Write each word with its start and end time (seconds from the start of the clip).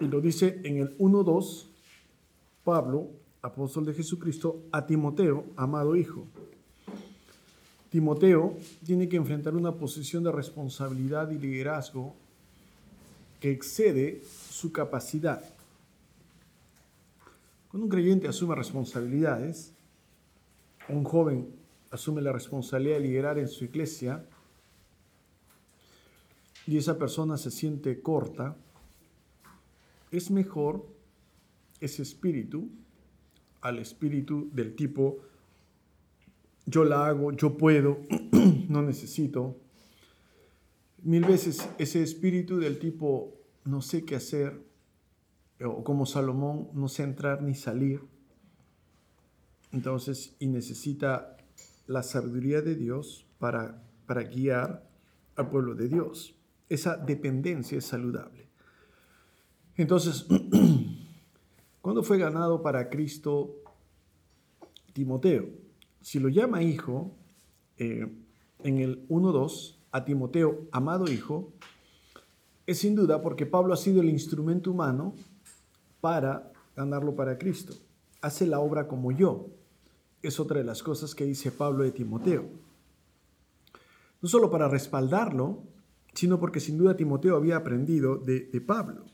Y 0.00 0.06
lo 0.06 0.20
dice 0.20 0.60
en 0.64 0.78
el 0.78 0.98
1.2, 0.98 1.66
Pablo, 2.64 3.10
apóstol 3.42 3.84
de 3.84 3.94
Jesucristo, 3.94 4.62
a 4.72 4.86
Timoteo, 4.86 5.44
amado 5.56 5.96
hijo. 5.96 6.26
Timoteo 7.90 8.56
tiene 8.84 9.08
que 9.08 9.16
enfrentar 9.16 9.54
una 9.54 9.72
posición 9.72 10.24
de 10.24 10.32
responsabilidad 10.32 11.30
y 11.30 11.38
liderazgo 11.38 12.14
que 13.38 13.52
excede 13.52 14.22
su 14.50 14.72
capacidad. 14.72 15.44
Cuando 17.70 17.84
un 17.84 17.90
creyente 17.90 18.26
asume 18.26 18.54
responsabilidades, 18.54 19.72
un 20.88 21.04
joven 21.04 21.54
asume 21.90 22.22
la 22.22 22.32
responsabilidad 22.32 22.96
de 22.96 23.06
liderar 23.06 23.38
en 23.38 23.48
su 23.48 23.64
iglesia 23.64 24.24
y 26.66 26.78
esa 26.78 26.98
persona 26.98 27.36
se 27.36 27.50
siente 27.50 28.00
corta, 28.00 28.56
es 30.16 30.30
mejor 30.30 30.86
ese 31.80 32.02
espíritu 32.02 32.70
al 33.60 33.78
espíritu 33.78 34.50
del 34.52 34.74
tipo 34.76 35.18
yo 36.66 36.84
la 36.84 37.06
hago, 37.06 37.32
yo 37.32 37.56
puedo, 37.56 37.98
no 38.68 38.82
necesito. 38.82 39.56
Mil 41.02 41.24
veces 41.24 41.68
ese 41.78 42.02
espíritu 42.02 42.58
del 42.58 42.78
tipo 42.78 43.34
no 43.64 43.82
sé 43.82 44.04
qué 44.04 44.16
hacer, 44.16 44.62
o 45.62 45.84
como 45.84 46.06
Salomón, 46.06 46.68
no 46.72 46.88
sé 46.88 47.02
entrar 47.02 47.42
ni 47.42 47.54
salir. 47.54 48.00
Entonces, 49.72 50.36
y 50.38 50.46
necesita 50.46 51.36
la 51.86 52.02
sabiduría 52.02 52.62
de 52.62 52.74
Dios 52.74 53.26
para, 53.38 53.82
para 54.06 54.22
guiar 54.22 54.88
al 55.36 55.50
pueblo 55.50 55.74
de 55.74 55.88
Dios. 55.88 56.34
Esa 56.68 56.96
dependencia 56.96 57.78
es 57.78 57.84
saludable. 57.84 58.43
Entonces, 59.76 60.26
¿cuándo 61.80 62.02
fue 62.02 62.18
ganado 62.18 62.62
para 62.62 62.88
Cristo 62.88 63.56
Timoteo? 64.92 65.48
Si 66.00 66.20
lo 66.20 66.28
llama 66.28 66.62
hijo, 66.62 67.16
eh, 67.78 68.06
en 68.62 68.78
el 68.78 69.08
1.2, 69.08 69.76
a 69.90 70.04
Timoteo, 70.04 70.66
amado 70.72 71.10
hijo, 71.10 71.52
es 72.66 72.78
sin 72.78 72.94
duda 72.94 73.20
porque 73.20 73.46
Pablo 73.46 73.74
ha 73.74 73.76
sido 73.76 74.00
el 74.00 74.08
instrumento 74.08 74.70
humano 74.70 75.14
para 76.00 76.52
ganarlo 76.76 77.14
para 77.14 77.38
Cristo. 77.38 77.74
Hace 78.20 78.46
la 78.46 78.60
obra 78.60 78.88
como 78.88 79.12
yo. 79.12 79.50
Es 80.22 80.40
otra 80.40 80.58
de 80.58 80.64
las 80.64 80.82
cosas 80.82 81.14
que 81.14 81.24
dice 81.24 81.52
Pablo 81.52 81.84
de 81.84 81.92
Timoteo. 81.92 82.48
No 84.22 84.28
solo 84.28 84.50
para 84.50 84.68
respaldarlo, 84.68 85.62
sino 86.14 86.40
porque 86.40 86.60
sin 86.60 86.78
duda 86.78 86.96
Timoteo 86.96 87.36
había 87.36 87.56
aprendido 87.56 88.16
de, 88.16 88.40
de 88.46 88.60
Pablo. 88.60 89.04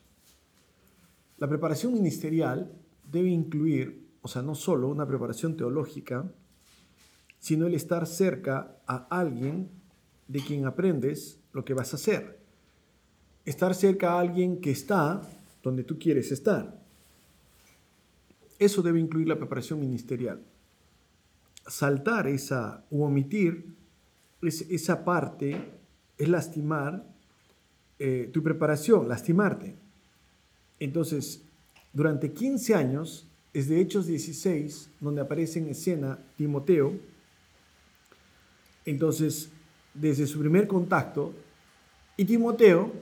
La 1.41 1.49
preparación 1.49 1.95
ministerial 1.95 2.71
debe 3.11 3.31
incluir, 3.31 4.07
o 4.21 4.29
sea, 4.29 4.43
no 4.43 4.55
solo 4.55 4.89
una 4.89 5.07
preparación 5.07 5.57
teológica, 5.57 6.31
sino 7.39 7.67
el 7.67 7.75
estar 7.75 8.07
cerca 8.07 8.77
a 8.87 9.07
alguien 9.11 9.71
de 10.29 10.41
quien 10.41 10.67
aprendes 10.67 11.41
lo 11.55 11.65
que 11.65 11.73
vas 11.73 11.95
a 11.95 11.97
hacer. 11.97 12.39
Estar 13.47 13.75
cerca 13.75 14.13
a 14.13 14.21
alguien 14.21 14.61
que 14.61 14.71
está 14.71 15.23
donde 15.63 15.83
tú 15.83 15.99
quieres 15.99 16.31
estar. 16.31 16.79
Eso 18.59 18.83
debe 18.83 19.01
incluir 19.01 19.27
la 19.27 19.39
preparación 19.39 19.81
ministerial. 19.81 20.43
Saltar 21.67 22.27
esa 22.27 22.85
o 22.91 23.07
omitir 23.07 23.75
esa 24.43 25.05
parte 25.05 25.71
es 26.19 26.29
lastimar 26.29 27.07
eh, 27.99 28.29
tu 28.31 28.43
preparación, 28.43 29.09
lastimarte. 29.09 29.80
Entonces, 30.81 31.43
durante 31.93 32.33
15 32.33 32.75
años, 32.75 33.27
es 33.53 33.69
de 33.69 33.81
Hechos 33.81 34.07
16, 34.07 34.91
donde 35.01 35.21
aparece 35.21 35.59
en 35.59 35.69
escena 35.69 36.19
Timoteo. 36.37 36.95
Entonces, 38.85 39.51
desde 39.93 40.27
su 40.27 40.41
primer 40.41 40.67
contacto, 40.67 41.35
y 42.17 42.25
Timoteo 42.25 42.93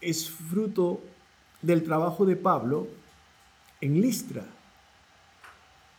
es 0.00 0.28
fruto 0.30 1.00
del 1.62 1.82
trabajo 1.84 2.24
de 2.26 2.36
Pablo 2.36 2.88
en 3.80 4.00
Listra. 4.00 4.44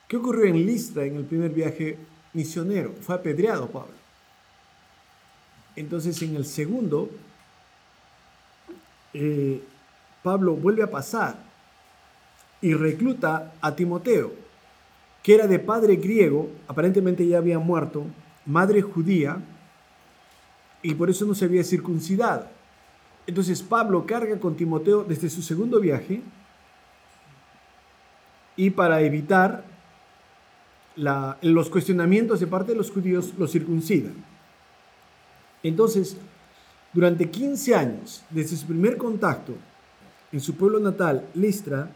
¿Qué 0.08 0.18
ocurrió 0.18 0.46
en 0.46 0.66
Listra 0.66 1.06
en 1.06 1.18
el 1.18 1.26
primer 1.26 1.52
viaje 1.52 1.98
misionero? 2.34 2.94
Fue 3.02 3.16
apedreado 3.16 3.70
Pablo. 3.70 3.94
Entonces, 5.76 6.22
en 6.22 6.36
el 6.36 6.46
segundo, 6.46 7.10
eh, 9.14 9.62
Pablo 10.28 10.56
vuelve 10.58 10.84
a 10.84 10.92
pasar 10.92 11.38
y 12.60 12.74
recluta 12.74 13.54
a 13.62 13.74
Timoteo, 13.74 14.34
que 15.24 15.36
era 15.36 15.48
de 15.48 15.58
padre 15.58 15.96
griego, 15.96 16.50
aparentemente 16.68 17.26
ya 17.26 17.38
había 17.38 17.60
muerto, 17.60 18.04
madre 18.46 18.82
judía, 18.82 19.38
y 20.82 20.94
por 20.96 21.10
eso 21.10 21.24
no 21.24 21.34
se 21.34 21.46
había 21.46 21.64
circuncidado. 21.64 22.46
Entonces 23.26 23.64
Pablo 23.64 24.06
carga 24.06 24.38
con 24.38 24.58
Timoteo 24.58 25.06
desde 25.06 25.30
su 25.30 25.42
segundo 25.42 25.80
viaje 25.80 26.22
y 28.58 28.70
para 28.72 29.00
evitar 29.00 29.64
los 31.42 31.70
cuestionamientos 31.70 32.42
de 32.42 32.48
parte 32.48 32.74
de 32.74 32.80
los 32.80 32.92
judíos, 32.92 33.34
lo 33.38 33.48
circuncida. 33.48 34.10
Entonces, 35.64 36.18
durante 36.92 37.30
15 37.30 37.76
años, 37.76 38.26
desde 38.30 38.58
su 38.58 38.68
primer 38.68 38.98
contacto 38.98 39.54
en 40.32 40.42
su 40.42 40.56
pueblo 40.56 40.80
natal, 40.80 41.28
Listra, 41.34 41.90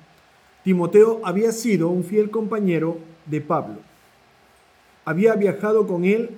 Timoteo 0.63 1.21
había 1.23 1.51
sido 1.51 1.89
un 1.89 2.03
fiel 2.03 2.29
compañero 2.29 2.97
de 3.25 3.41
Pablo. 3.41 3.79
Había 5.05 5.35
viajado 5.35 5.87
con 5.87 6.05
él 6.05 6.29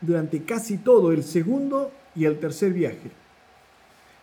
durante 0.00 0.42
casi 0.42 0.78
todo 0.78 1.12
el 1.12 1.22
segundo 1.22 1.92
y 2.14 2.24
el 2.24 2.38
tercer 2.40 2.72
viaje. 2.72 3.10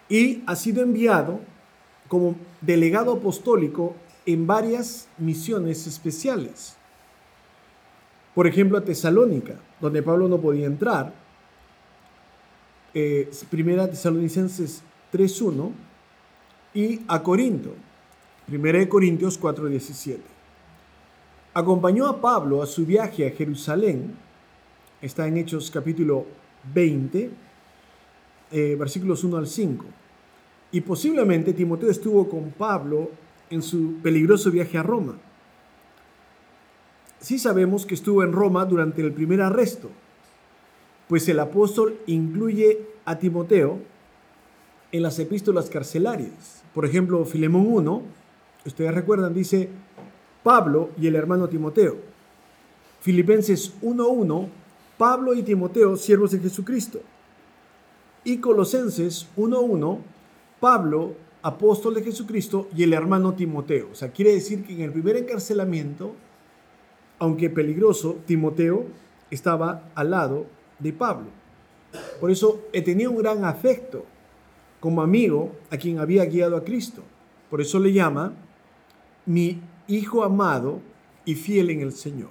Y 0.10 0.44
ha 0.46 0.56
sido 0.56 0.84
enviado 0.84 1.40
como 2.08 2.36
delegado 2.62 3.14
apostólico 3.14 3.96
en 4.26 4.46
varias 4.46 5.08
misiones 5.18 5.88
especiales. 5.88 6.76
Por 8.36 8.48
ejemplo, 8.48 8.78
a 8.78 8.84
Tesalónica, 8.84 9.56
donde 9.80 10.04
Pablo 10.04 10.28
no 10.28 10.40
podía 10.40 10.68
entrar. 10.68 11.14
Eh, 12.94 13.30
primera 13.50 13.90
Tesalonicenses 13.90 14.84
3.1 15.14 15.72
y 16.78 17.02
a 17.08 17.24
Corinto, 17.24 17.74
1 18.48 18.88
Corintios 18.88 19.40
4:17. 19.40 20.20
Acompañó 21.56 22.06
a 22.06 22.22
Pablo 22.22 22.62
a 22.62 22.68
su 22.68 22.86
viaje 22.86 23.26
a 23.26 23.32
Jerusalén, 23.32 24.14
está 25.02 25.26
en 25.26 25.38
Hechos 25.38 25.72
capítulo 25.72 26.28
20, 26.76 27.32
eh, 28.52 28.76
versículos 28.80 29.24
1 29.24 29.38
al 29.38 29.48
5. 29.48 29.86
Y 30.72 30.82
posiblemente 30.82 31.54
Timoteo 31.54 31.90
estuvo 31.90 32.30
con 32.30 32.52
Pablo 32.52 33.10
en 33.50 33.64
su 33.64 33.96
peligroso 34.04 34.52
viaje 34.52 34.78
a 34.78 34.84
Roma. 34.84 35.18
Sí 37.20 37.40
sabemos 37.40 37.88
que 37.88 37.96
estuvo 37.96 38.22
en 38.22 38.34
Roma 38.34 38.66
durante 38.66 39.02
el 39.02 39.14
primer 39.14 39.42
arresto, 39.42 39.90
pues 41.08 41.28
el 41.28 41.40
apóstol 41.40 41.98
incluye 42.06 42.78
a 43.04 43.18
Timoteo 43.18 43.80
en 44.92 45.04
las 45.04 45.20
epístolas 45.20 45.70
carcelarias. 45.70 46.64
Por 46.74 46.86
ejemplo, 46.86 47.24
Filemón 47.26 47.68
1, 47.68 48.02
ustedes 48.66 48.94
recuerdan, 48.94 49.34
dice 49.34 49.70
Pablo 50.44 50.92
y 51.00 51.08
el 51.08 51.16
hermano 51.16 51.50
Timoteo. 51.50 51.98
Filipenses 53.02 53.74
1.1, 53.82 54.48
Pablo 54.98 55.34
y 55.34 55.44
Timoteo, 55.44 55.96
siervos 55.96 56.32
de 56.32 56.40
Jesucristo. 56.40 57.02
Y 58.24 58.38
Colosenses 58.38 59.28
1.1, 59.38 60.00
Pablo, 60.60 61.14
apóstol 61.42 61.94
de 61.94 62.04
Jesucristo, 62.04 62.68
y 62.76 62.84
el 62.84 62.94
hermano 62.94 63.34
Timoteo. 63.34 63.90
O 63.92 63.96
sea, 63.96 64.12
quiere 64.12 64.34
decir 64.34 64.66
que 64.66 64.74
en 64.74 64.82
el 64.82 64.92
primer 64.92 65.16
encarcelamiento, 65.16 66.14
aunque 67.20 67.50
peligroso, 67.50 68.18
Timoteo 68.26 68.86
estaba 69.32 69.90
al 69.96 70.12
lado 70.12 70.46
de 70.80 70.94
Pablo. 70.94 71.28
Por 72.20 72.32
eso 72.32 72.62
tenido 72.82 73.12
un 73.12 73.18
gran 73.18 73.46
afecto 73.46 74.06
como 74.80 75.02
amigo 75.02 75.52
a 75.72 75.78
quien 75.78 76.00
había 76.00 76.26
guiado 76.26 76.56
a 76.56 76.64
Cristo. 76.64 77.04
Por 77.50 77.62
eso 77.62 77.80
le 77.80 77.94
llama 77.94 78.34
mi 79.26 79.62
hijo 79.88 80.24
amado 80.24 80.82
y 81.26 81.36
fiel 81.36 81.70
en 81.70 81.82
el 81.82 81.94
Señor. 81.94 82.30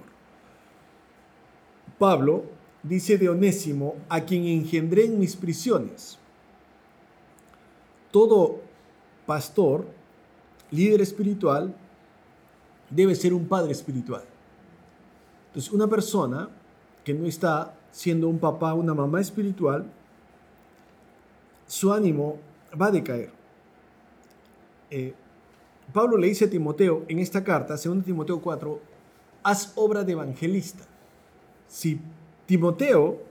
Pablo 1.97 2.43
dice 2.83 3.17
de 3.17 3.29
Onésimo, 3.29 3.95
a 4.09 4.21
quien 4.21 4.45
engendré 4.45 5.05
en 5.05 5.19
mis 5.19 5.35
prisiones. 5.35 6.17
Todo 8.11 8.61
pastor, 9.25 9.85
líder 10.71 11.01
espiritual, 11.01 11.75
debe 12.89 13.15
ser 13.15 13.33
un 13.33 13.47
padre 13.47 13.71
espiritual. 13.71 14.23
Entonces, 15.47 15.71
una 15.71 15.87
persona 15.87 16.49
que 17.03 17.13
no 17.13 17.25
está 17.25 17.75
siendo 17.91 18.27
un 18.29 18.39
papá, 18.39 18.73
una 18.73 18.93
mamá 18.93 19.19
espiritual, 19.19 19.91
su 21.67 21.93
ánimo 21.93 22.37
va 22.79 22.87
a 22.87 22.91
decaer. 22.91 23.31
Eh, 24.89 25.13
Pablo 25.93 26.17
le 26.17 26.27
dice 26.27 26.45
a 26.45 26.49
Timoteo 26.49 27.05
en 27.07 27.19
esta 27.19 27.43
carta, 27.43 27.75
2 27.75 28.03
Timoteo 28.03 28.41
4, 28.41 28.79
haz 29.43 29.73
obra 29.75 30.03
de 30.03 30.13
evangelista. 30.13 30.83
Si 31.67 31.99
Timoteo 32.45 33.21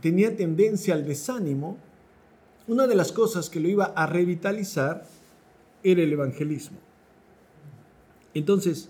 tenía 0.00 0.36
tendencia 0.36 0.94
al 0.94 1.06
desánimo, 1.06 1.76
una 2.66 2.86
de 2.86 2.94
las 2.94 3.12
cosas 3.12 3.50
que 3.50 3.60
lo 3.60 3.68
iba 3.68 3.86
a 3.86 4.06
revitalizar 4.06 5.04
era 5.82 6.02
el 6.02 6.12
evangelismo. 6.12 6.78
Entonces, 8.34 8.88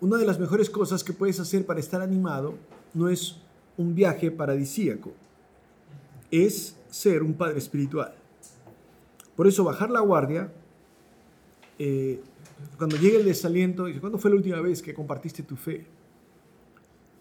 una 0.00 0.16
de 0.16 0.26
las 0.26 0.38
mejores 0.38 0.70
cosas 0.70 1.02
que 1.02 1.12
puedes 1.12 1.40
hacer 1.40 1.64
para 1.66 1.80
estar 1.80 2.02
animado 2.02 2.54
no 2.94 3.08
es 3.08 3.36
un 3.76 3.94
viaje 3.94 4.30
paradisíaco, 4.30 5.12
es 6.30 6.76
ser 6.90 7.22
un 7.22 7.34
padre 7.34 7.58
espiritual. 7.58 8.17
Por 9.38 9.46
eso 9.46 9.62
bajar 9.62 9.88
la 9.88 10.00
guardia, 10.00 10.52
eh, 11.78 12.20
cuando 12.76 12.96
llegue 12.96 13.18
el 13.18 13.24
desaliento, 13.24 13.86
¿cuándo 14.00 14.18
fue 14.18 14.32
la 14.32 14.36
última 14.36 14.60
vez 14.60 14.82
que 14.82 14.92
compartiste 14.92 15.44
tu 15.44 15.54
fe? 15.54 15.86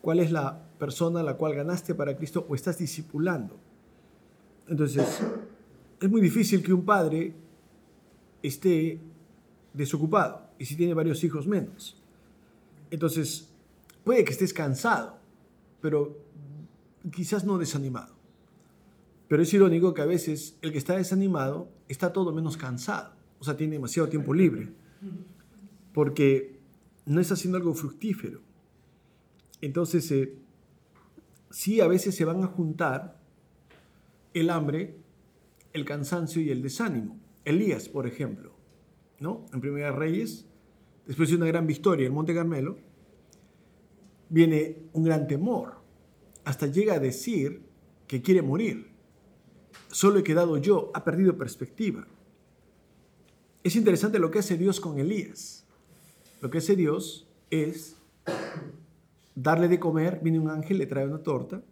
¿Cuál 0.01 0.21
es 0.21 0.31
la 0.31 0.59
persona 0.79 1.19
a 1.19 1.23
la 1.23 1.35
cual 1.37 1.53
ganaste 1.53 1.93
para 1.93 2.17
Cristo 2.17 2.43
o 2.49 2.55
estás 2.55 2.79
discipulando? 2.79 3.59
Entonces, 4.67 5.21
es 6.01 6.09
muy 6.09 6.19
difícil 6.19 6.63
que 6.63 6.73
un 6.73 6.83
padre 6.83 7.35
esté 8.41 8.99
desocupado 9.71 10.41
y 10.57 10.65
si 10.65 10.75
tiene 10.75 10.95
varios 10.95 11.23
hijos 11.23 11.45
menos. 11.45 12.01
Entonces, 12.89 13.47
puede 14.03 14.23
que 14.23 14.31
estés 14.31 14.53
cansado, 14.53 15.19
pero 15.81 16.17
quizás 17.11 17.45
no 17.45 17.59
desanimado. 17.59 18.15
Pero 19.27 19.43
es 19.43 19.53
irónico 19.53 19.93
que 19.93 20.01
a 20.01 20.07
veces 20.07 20.57
el 20.63 20.71
que 20.71 20.79
está 20.79 20.97
desanimado 20.97 21.76
está 21.87 22.11
todo 22.11 22.33
menos 22.33 22.57
cansado, 22.57 23.13
o 23.39 23.43
sea, 23.43 23.55
tiene 23.55 23.73
demasiado 23.73 24.09
tiempo 24.09 24.33
libre, 24.33 24.69
porque 25.93 26.59
no 27.05 27.21
está 27.21 27.35
haciendo 27.35 27.57
algo 27.57 27.73
fructífero. 27.73 28.41
Entonces, 29.61 30.11
eh, 30.11 30.35
sí, 31.49 31.81
a 31.81 31.87
veces 31.87 32.15
se 32.15 32.25
van 32.25 32.43
a 32.43 32.47
juntar 32.47 33.19
el 34.33 34.49
hambre, 34.49 34.97
el 35.73 35.85
cansancio 35.85 36.41
y 36.41 36.49
el 36.49 36.61
desánimo. 36.61 37.19
Elías, 37.45 37.89
por 37.89 38.05
ejemplo, 38.07 38.51
¿no? 39.19 39.45
En 39.53 39.61
Primera 39.61 39.91
Reyes, 39.91 40.45
después 41.05 41.29
de 41.29 41.35
una 41.35 41.47
gran 41.47 41.65
victoria 41.65 42.07
en 42.07 42.13
Monte 42.13 42.35
Carmelo, 42.35 42.77
viene 44.29 44.77
un 44.93 45.03
gran 45.03 45.27
temor. 45.27 45.75
Hasta 46.43 46.67
llega 46.67 46.95
a 46.95 46.99
decir 46.99 47.61
que 48.07 48.21
quiere 48.21 48.41
morir. 48.41 48.96
Solo 49.97 50.19
he 50.19 50.23
quedado 50.23 50.57
yo, 50.57 50.91
ha 50.93 51.03
perdido 51.03 51.39
perspectiva. 51.39 52.05
Es 53.63 53.75
interesante 53.75 54.19
lo 54.19 54.29
que 54.29 54.37
hace 54.37 54.55
Dios 54.55 54.79
con 54.79 54.99
Elías. 54.99 55.65
Lo 56.39 56.51
que 56.51 56.59
hace 56.59 56.75
Dios 56.75 57.27
es 57.49 57.97
darle 59.33 59.67
de 59.67 59.79
comer, 59.79 60.19
viene 60.21 60.37
un 60.37 60.51
ángel, 60.51 60.77
le 60.77 60.85
trae 60.85 61.07
una 61.07 61.23
torta, 61.23 61.63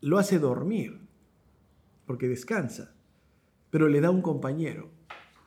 lo 0.00 0.18
hace 0.18 0.38
dormir, 0.38 1.00
porque 2.06 2.28
descansa, 2.28 2.94
pero 3.70 3.88
le 3.88 4.00
da 4.00 4.10
un 4.12 4.22
compañero, 4.22 4.88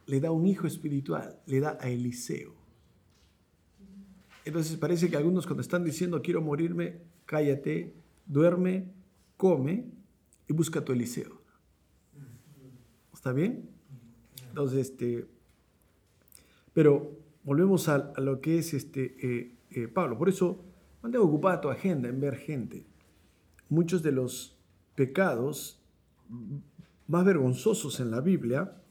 le 0.07 0.19
da 0.19 0.31
un 0.31 0.47
hijo 0.47 0.67
espiritual, 0.67 1.39
le 1.45 1.61
da 1.61 1.77
a 1.79 1.87
Eliseo. 1.87 2.53
Entonces 4.43 4.75
parece 4.75 5.09
que 5.09 5.15
algunos 5.15 5.45
cuando 5.45 5.61
están 5.61 5.85
diciendo 5.85 6.21
quiero 6.21 6.41
morirme, 6.41 6.99
cállate, 7.25 7.93
duerme, 8.25 8.91
come 9.37 9.85
y 10.49 10.51
busca 10.51 10.83
tu 10.83 10.91
Eliseo. 10.91 11.40
¿Está 13.21 13.33
bien? 13.33 13.69
Entonces, 14.49 14.89
este, 14.89 15.27
pero 16.73 17.19
volvemos 17.43 17.87
a, 17.87 18.13
lo 18.19 18.41
que 18.41 18.57
es 18.57 18.73
este, 18.73 19.15
eh, 19.21 19.55
eh, 19.69 19.87
Pablo. 19.87 20.17
Por 20.17 20.27
eso, 20.27 20.65
mantén 21.03 21.21
ocupada 21.21 21.61
tu 21.61 21.69
agenda 21.69 22.09
en 22.09 22.19
ver 22.19 22.35
gente. 22.35 22.83
Muchos 23.69 24.01
de 24.01 24.11
los 24.11 24.57
pecados 24.95 25.83
más 27.05 27.23
vergonzosos 27.23 27.99
en 27.99 28.09
la 28.09 28.21
Biblia 28.21 28.81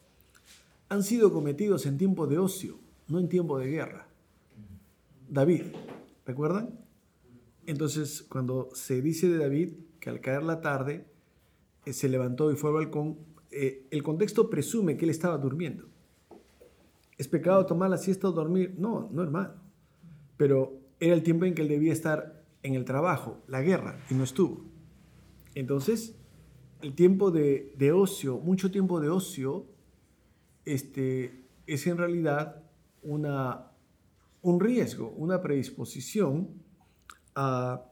han 0.91 1.03
sido 1.03 1.33
cometidos 1.33 1.85
en 1.87 1.99
tiempo 1.99 2.29
de 2.29 2.39
ocio, 2.39 2.79
no 3.09 3.19
en 3.19 3.29
tiempo 3.29 3.59
de 3.59 3.67
guerra. 3.67 4.07
David, 5.29 5.75
¿recuerdan? 6.25 6.79
Entonces, 7.67 8.23
cuando 8.23 8.69
se 8.75 9.03
dice 9.03 9.29
de 9.29 9.39
David 9.39 9.73
que 9.99 10.09
al 10.09 10.21
caer 10.21 10.45
la 10.45 10.61
tarde 10.61 11.05
eh, 11.85 11.93
se 11.93 12.09
levantó 12.09 12.53
y 12.53 12.55
fue 12.55 12.71
al 12.71 12.77
balcón, 12.77 13.30
eh, 13.51 13.87
el 13.91 14.03
contexto 14.03 14.49
presume 14.49 14.97
que 14.97 15.05
él 15.05 15.11
estaba 15.11 15.39
durmiendo. 15.39 15.89
¿Es 17.19 17.29
pecado 17.29 17.67
tomar 17.67 17.91
la 17.91 17.99
siesta 17.99 18.29
o 18.29 18.33
dormir? 18.33 18.75
No, 18.79 19.09
no 19.13 19.23
hermano. 19.23 19.55
Pero 20.37 20.79
era 20.99 21.15
el 21.15 21.23
tiempo 21.23 21.45
en 21.45 21.55
que 21.55 21.63
él 21.63 21.69
debía 21.69 21.93
estar 21.93 22.45
en 22.63 22.75
el 22.75 22.85
trabajo, 22.85 23.43
la 23.47 23.63
guerra, 23.63 23.99
y 24.11 24.15
no 24.15 24.25
estuvo. 24.25 24.65
Entonces, 25.55 26.17
el 26.83 26.95
tiempo 26.95 27.31
de, 27.31 27.75
de 27.77 27.93
ocio, 27.93 28.39
mucho 28.39 28.71
tiempo 28.71 29.01
de 29.01 29.11
ocio, 29.11 29.67
este, 30.65 31.45
es 31.67 31.87
en 31.87 31.99
realidad 31.99 32.63
una 33.03 33.71
un 34.43 34.61
riesgo, 34.61 35.11
una 35.17 35.41
predisposición 35.41 36.49
a, 37.35 37.83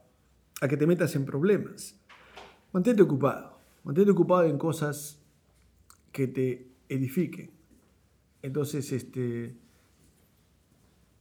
que 0.67 0.77
te 0.77 0.87
metas 0.87 1.15
en 1.15 1.25
problemas. 1.25 1.95
Mantente 2.71 3.01
ocupado, 3.01 3.57
mantente 3.83 4.11
ocupado 4.11 4.43
en 4.43 4.57
cosas 4.57 5.18
que 6.11 6.27
te 6.27 6.67
edifiquen. 6.87 7.51
Entonces, 8.41 8.91
este, 8.91 9.55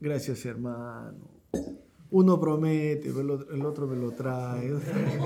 gracias 0.00 0.44
hermano. 0.46 1.38
Uno 2.10 2.40
promete, 2.40 3.10
el 3.10 3.66
otro, 3.66 3.86
me 3.86 3.96
lo 3.96 4.12
trae. 4.12 4.72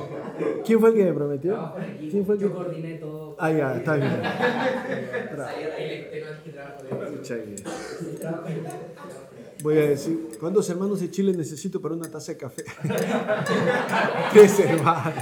¿Quién 0.65 0.81
fue 0.81 0.91
el 0.91 0.97
que 0.97 1.05
me 1.05 1.13
prometió? 1.13 1.75
¿Quién 2.11 2.27
fue 2.27 2.35
el 2.35 2.41
que... 2.41 2.49
Yo 2.49 2.55
coordiné 2.55 2.95
todo. 2.95 3.37
Ah, 3.39 3.53
ya, 3.53 3.77
está 3.77 3.97
bien. 3.97 4.21
Voy 9.63 9.79
a 9.79 9.91
decir, 9.91 10.29
¿cuántos 10.41 10.69
hermanos 10.71 11.01
de 11.01 11.11
Chile 11.13 11.33
necesito 11.37 11.81
para 11.81 11.95
una 11.95 12.11
taza 12.11 12.33
de 12.33 12.39
café? 12.39 12.65
Tres 14.33 14.59
hermanos. 14.59 15.15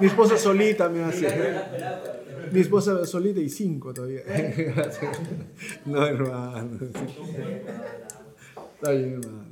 Mi 0.00 0.08
esposa 0.08 0.36
solita 0.36 0.88
me 0.88 1.04
hace. 1.04 1.28
Mi 2.54 2.60
esposa 2.60 3.04
solita 3.04 3.40
y 3.40 3.48
cinco 3.48 3.92
todavía. 3.92 4.22
No, 5.86 6.06
hermano. 6.06 6.78
Está 8.74 8.90
bien, 8.92 9.20
hermano. 9.22 9.44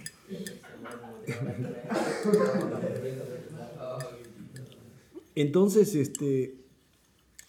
Entonces, 5.35 5.95
este, 5.95 6.55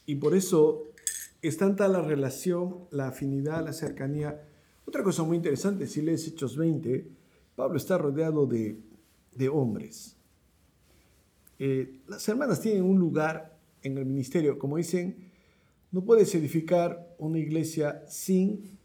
y 0.05 0.15
por 0.15 0.35
eso 0.35 0.83
es 1.41 1.57
tanta 1.57 1.87
la 1.87 2.01
relación, 2.01 2.87
la 2.91 3.07
afinidad, 3.07 3.63
la 3.63 3.73
cercanía 3.73 4.41
otra 4.85 5.03
cosa 5.03 5.23
muy 5.23 5.37
interesante, 5.37 5.87
si 5.87 6.01
lees 6.01 6.27
Hechos 6.27 6.57
20, 6.57 7.07
Pablo 7.55 7.77
está 7.77 7.97
rodeado 7.97 8.45
de, 8.45 8.77
hombres. 9.51 10.15
Eh, 11.57 12.01
las 12.07 12.27
hermanas 12.27 12.61
tienen 12.61 12.83
un 12.83 12.99
lugar 12.99 13.57
en 13.81 13.97
el 13.97 14.05
ministerio, 14.05 14.59
como 14.59 14.77
dicen, 14.77 15.31
no 15.93 16.03
puedes 16.03 16.33
edificar 16.33 17.15
una 17.19 17.37
iglesia 17.37 18.03
sin 18.07 18.79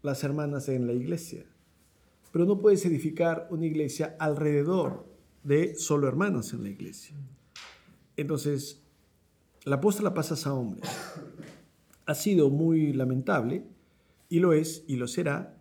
las 0.00 0.22
hermanas 0.22 0.68
en 0.68 0.86
la 0.86 0.92
iglesia, 0.92 1.44
pero 2.32 2.46
no 2.46 2.60
puedes 2.60 2.86
edificar 2.86 3.48
una 3.50 3.66
iglesia 3.66 4.16
alrededor 4.20 5.06
de 5.42 5.74
solo 5.74 6.06
hermanos 6.06 6.52
en 6.52 6.62
la 6.62 6.68
iglesia. 6.68 7.16
Entonces, 8.16 8.80
la 9.64 9.76
apuesta 9.76 10.04
la 10.04 10.14
pasas 10.14 10.46
a 10.46 10.54
hombres. 10.54 10.88
Ha 12.06 12.14
sido 12.14 12.48
muy 12.48 12.92
lamentable 12.92 13.64
y 14.28 14.38
lo 14.38 14.52
es 14.52 14.84
y 14.86 14.96
lo 14.96 15.08
será, 15.08 15.60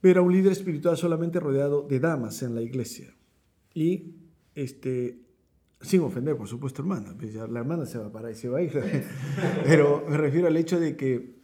pero 0.00 0.24
un 0.24 0.32
líder 0.32 0.52
espiritual 0.52 0.96
solamente 0.96 1.38
rodeado 1.38 1.82
de 1.82 2.00
damas 2.00 2.42
en 2.42 2.54
la 2.54 2.62
iglesia. 2.62 3.14
Y, 3.74 4.14
este, 4.54 5.20
sin 5.80 6.00
ofender, 6.00 6.36
por 6.36 6.48
supuesto, 6.48 6.82
hermana, 6.82 7.14
pues 7.18 7.34
la 7.34 7.60
hermana 7.60 7.86
se 7.86 7.98
va 7.98 8.06
a 8.06 8.12
parar 8.12 8.32
y 8.32 8.34
se 8.34 8.48
va 8.48 8.58
a 8.58 8.62
ir, 8.62 8.72
pero 9.64 10.04
me 10.08 10.16
refiero 10.16 10.46
al 10.46 10.56
hecho 10.56 10.80
de 10.80 10.96
que 10.96 11.36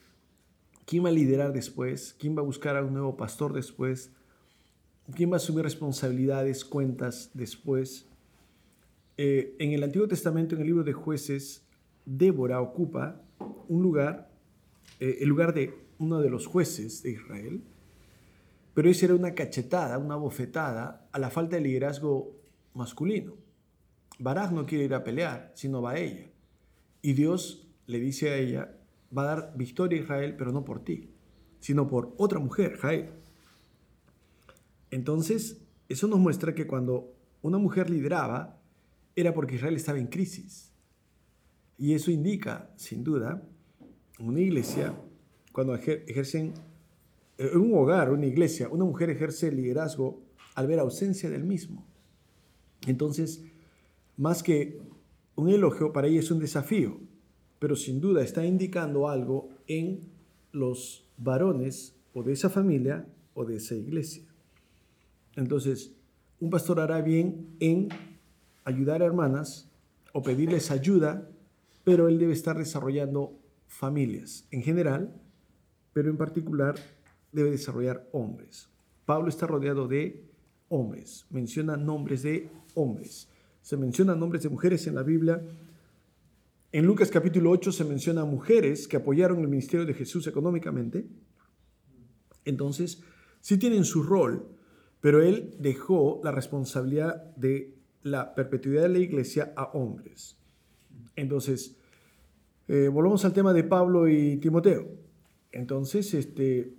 quién 0.86 1.04
va 1.04 1.10
a 1.10 1.12
liderar 1.12 1.52
después, 1.52 2.16
quién 2.18 2.36
va 2.36 2.40
a 2.40 2.44
buscar 2.44 2.76
a 2.76 2.82
un 2.82 2.92
nuevo 2.92 3.16
pastor 3.16 3.52
después, 3.52 4.10
quién 5.14 5.30
va 5.30 5.34
a 5.34 5.36
asumir 5.36 5.64
responsabilidades, 5.64 6.64
cuentas 6.64 7.30
después. 7.34 8.08
Eh, 9.16 9.56
en 9.58 9.72
el 9.72 9.82
Antiguo 9.82 10.08
Testamento, 10.08 10.54
en 10.54 10.62
el 10.62 10.66
libro 10.66 10.84
de 10.84 10.92
jueces, 10.92 11.66
Débora 12.04 12.60
ocupa 12.60 13.20
un 13.68 13.82
lugar, 13.82 14.30
eh, 15.00 15.18
el 15.20 15.28
lugar 15.28 15.54
de 15.54 15.74
uno 15.98 16.20
de 16.20 16.30
los 16.30 16.46
jueces 16.46 17.02
de 17.02 17.12
Israel, 17.12 17.62
pero 18.74 18.88
esa 18.88 19.06
era 19.06 19.14
una 19.14 19.34
cachetada, 19.34 19.98
una 19.98 20.16
bofetada 20.16 21.08
a 21.12 21.18
la 21.18 21.30
falta 21.30 21.56
de 21.56 21.62
liderazgo 21.62 22.34
masculino. 22.74 23.34
Barak 24.18 24.52
no 24.52 24.66
quiere 24.66 24.84
ir 24.84 24.94
a 24.94 25.04
pelear, 25.04 25.52
sino 25.54 25.82
va 25.82 25.92
a 25.92 25.98
ella. 25.98 26.30
Y 27.00 27.14
Dios 27.14 27.68
le 27.86 27.98
dice 27.98 28.30
a 28.30 28.36
ella, 28.36 28.76
va 29.16 29.22
a 29.22 29.26
dar 29.26 29.52
victoria 29.56 29.98
a 29.98 30.02
Israel, 30.02 30.34
pero 30.36 30.52
no 30.52 30.64
por 30.64 30.84
ti. 30.84 31.08
sino 31.60 31.86
por 31.86 32.12
otra 32.18 32.40
mujer, 32.40 32.76
Jael. 32.78 33.10
Entonces, 34.90 35.62
eso 35.88 36.08
nos 36.08 36.18
muestra 36.18 36.56
que 36.56 36.66
cuando 36.66 37.14
una 37.40 37.56
mujer 37.58 37.88
lideraba, 37.88 38.58
era 39.14 39.32
porque 39.32 39.54
Israel 39.54 39.76
estaba 39.76 39.98
en 39.98 40.08
crisis. 40.08 40.72
Y 41.78 41.94
eso 41.94 42.10
indica, 42.10 42.72
sin 42.76 43.04
duda, 43.04 43.42
una 44.18 44.40
iglesia, 44.40 44.94
cuando 45.52 45.74
ejercen, 45.74 46.54
en 47.38 47.46
eh, 47.46 47.56
un 47.56 47.74
hogar, 47.74 48.10
una 48.10 48.26
iglesia, 48.26 48.68
una 48.68 48.84
mujer 48.84 49.10
ejerce 49.10 49.50
liderazgo 49.52 50.20
al 50.54 50.66
ver 50.66 50.80
ausencia 50.80 51.30
del 51.30 51.44
mismo. 51.44 51.86
Entonces, 52.86 53.42
más 54.16 54.42
que 54.42 54.80
un 55.34 55.48
elogio, 55.48 55.92
para 55.92 56.08
ella 56.08 56.20
es 56.20 56.30
un 56.30 56.38
desafío, 56.38 57.00
pero 57.58 57.76
sin 57.76 58.00
duda 58.00 58.22
está 58.22 58.44
indicando 58.44 59.08
algo 59.08 59.50
en 59.66 60.00
los 60.52 61.08
varones 61.16 61.96
o 62.12 62.22
de 62.22 62.32
esa 62.32 62.50
familia 62.50 63.06
o 63.34 63.44
de 63.44 63.56
esa 63.56 63.74
iglesia. 63.74 64.24
Entonces, 65.36 65.94
un 66.40 66.50
pastor 66.50 66.80
hará 66.80 67.00
bien 67.00 67.56
en 67.60 67.88
ayudar 68.64 69.02
a 69.02 69.06
hermanas 69.06 69.70
o 70.12 70.22
pedirles 70.22 70.70
ayuda, 70.70 71.30
pero 71.84 72.08
él 72.08 72.18
debe 72.18 72.32
estar 72.32 72.58
desarrollando 72.58 73.38
familias 73.66 74.46
en 74.50 74.62
general, 74.62 75.20
pero 75.92 76.10
en 76.10 76.16
particular 76.16 76.74
debe 77.32 77.50
desarrollar 77.50 78.08
hombres. 78.12 78.68
Pablo 79.06 79.28
está 79.28 79.46
rodeado 79.46 79.88
de 79.88 80.24
hombres, 80.68 81.26
menciona 81.30 81.76
nombres 81.76 82.22
de 82.22 82.50
hombres. 82.74 83.28
Se 83.62 83.76
mencionan 83.76 84.18
nombres 84.18 84.42
de 84.42 84.48
mujeres 84.48 84.86
en 84.86 84.96
la 84.96 85.02
Biblia. 85.02 85.40
En 86.72 86.84
Lucas 86.84 87.10
capítulo 87.10 87.50
8 87.50 87.70
se 87.70 87.84
menciona 87.84 88.24
mujeres 88.24 88.88
que 88.88 88.96
apoyaron 88.96 89.40
el 89.40 89.48
ministerio 89.48 89.86
de 89.86 89.94
Jesús 89.94 90.26
económicamente. 90.26 91.06
Entonces, 92.44 93.02
sí 93.40 93.58
tienen 93.58 93.84
su 93.84 94.02
rol, 94.02 94.48
pero 95.00 95.22
él 95.22 95.54
dejó 95.60 96.20
la 96.24 96.32
responsabilidad 96.32 97.34
de 97.36 97.74
la 98.02 98.34
perpetuidad 98.34 98.82
de 98.82 98.88
la 98.88 98.98
iglesia 98.98 99.52
a 99.56 99.64
hombres. 99.72 100.36
Entonces, 101.14 101.76
eh, 102.66 102.88
volvamos 102.88 103.24
al 103.24 103.32
tema 103.32 103.52
de 103.52 103.64
Pablo 103.64 104.08
y 104.08 104.38
Timoteo. 104.38 104.88
Entonces, 105.52 106.14
este, 106.14 106.74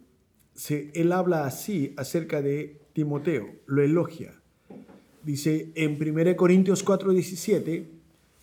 él 0.93 1.11
habla 1.11 1.45
así 1.45 1.93
acerca 1.95 2.41
de 2.41 2.81
Timoteo, 2.93 3.47
lo 3.67 3.81
elogia. 3.81 4.42
Dice 5.23 5.71
en 5.75 5.97
1 6.01 6.35
Corintios 6.35 6.83
4:17, 6.85 7.85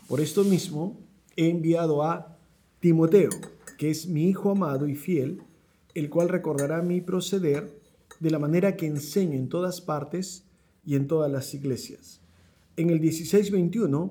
por 0.09 0.21
esto 0.21 0.45
mismo 0.45 0.99
he 1.37 1.49
enviado 1.49 2.03
a 2.03 2.39
Timoteo, 2.81 3.31
que 3.79 3.91
es 3.91 4.07
mi 4.07 4.29
hijo 4.29 4.51
amado 4.51 4.89
y 4.89 4.95
fiel, 4.95 5.43
el 5.95 6.09
cual 6.09 6.29
recordará 6.29 6.83
mi 6.83 7.01
proceder 7.01 7.79
de 8.19 8.31
la 8.31 8.39
manera 8.39 8.77
que 8.77 8.87
enseño 8.87 9.35
en 9.35 9.49
todas 9.49 9.81
partes 9.81 10.45
y 10.85 10.97
en 10.97 11.07
todas 11.07 11.31
las 11.31 11.55
iglesias 11.55 12.21
en 12.81 12.91
el 12.91 13.01
16:21 13.01 14.11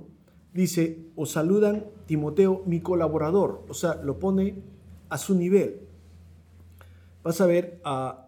dice, 0.53 0.99
os 1.15 1.31
saludan 1.31 1.85
Timoteo, 2.05 2.63
mi 2.65 2.81
colaborador, 2.81 3.63
o 3.67 3.73
sea, 3.73 3.95
lo 3.95 4.19
pone 4.19 4.55
a 5.09 5.17
su 5.17 5.35
nivel. 5.35 5.81
Vas 7.23 7.41
a 7.41 7.45
ver 7.45 7.81
ah, 7.83 8.27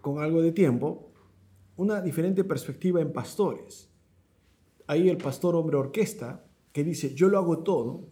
con 0.00 0.20
algo 0.20 0.42
de 0.42 0.52
tiempo 0.52 1.10
una 1.76 2.00
diferente 2.00 2.44
perspectiva 2.44 3.00
en 3.00 3.12
pastores. 3.12 3.88
Ahí 4.86 5.08
el 5.08 5.16
pastor 5.16 5.54
hombre 5.56 5.76
orquesta 5.76 6.44
que 6.72 6.84
dice, 6.84 7.14
yo 7.14 7.28
lo 7.28 7.38
hago 7.38 7.58
todo, 7.58 8.04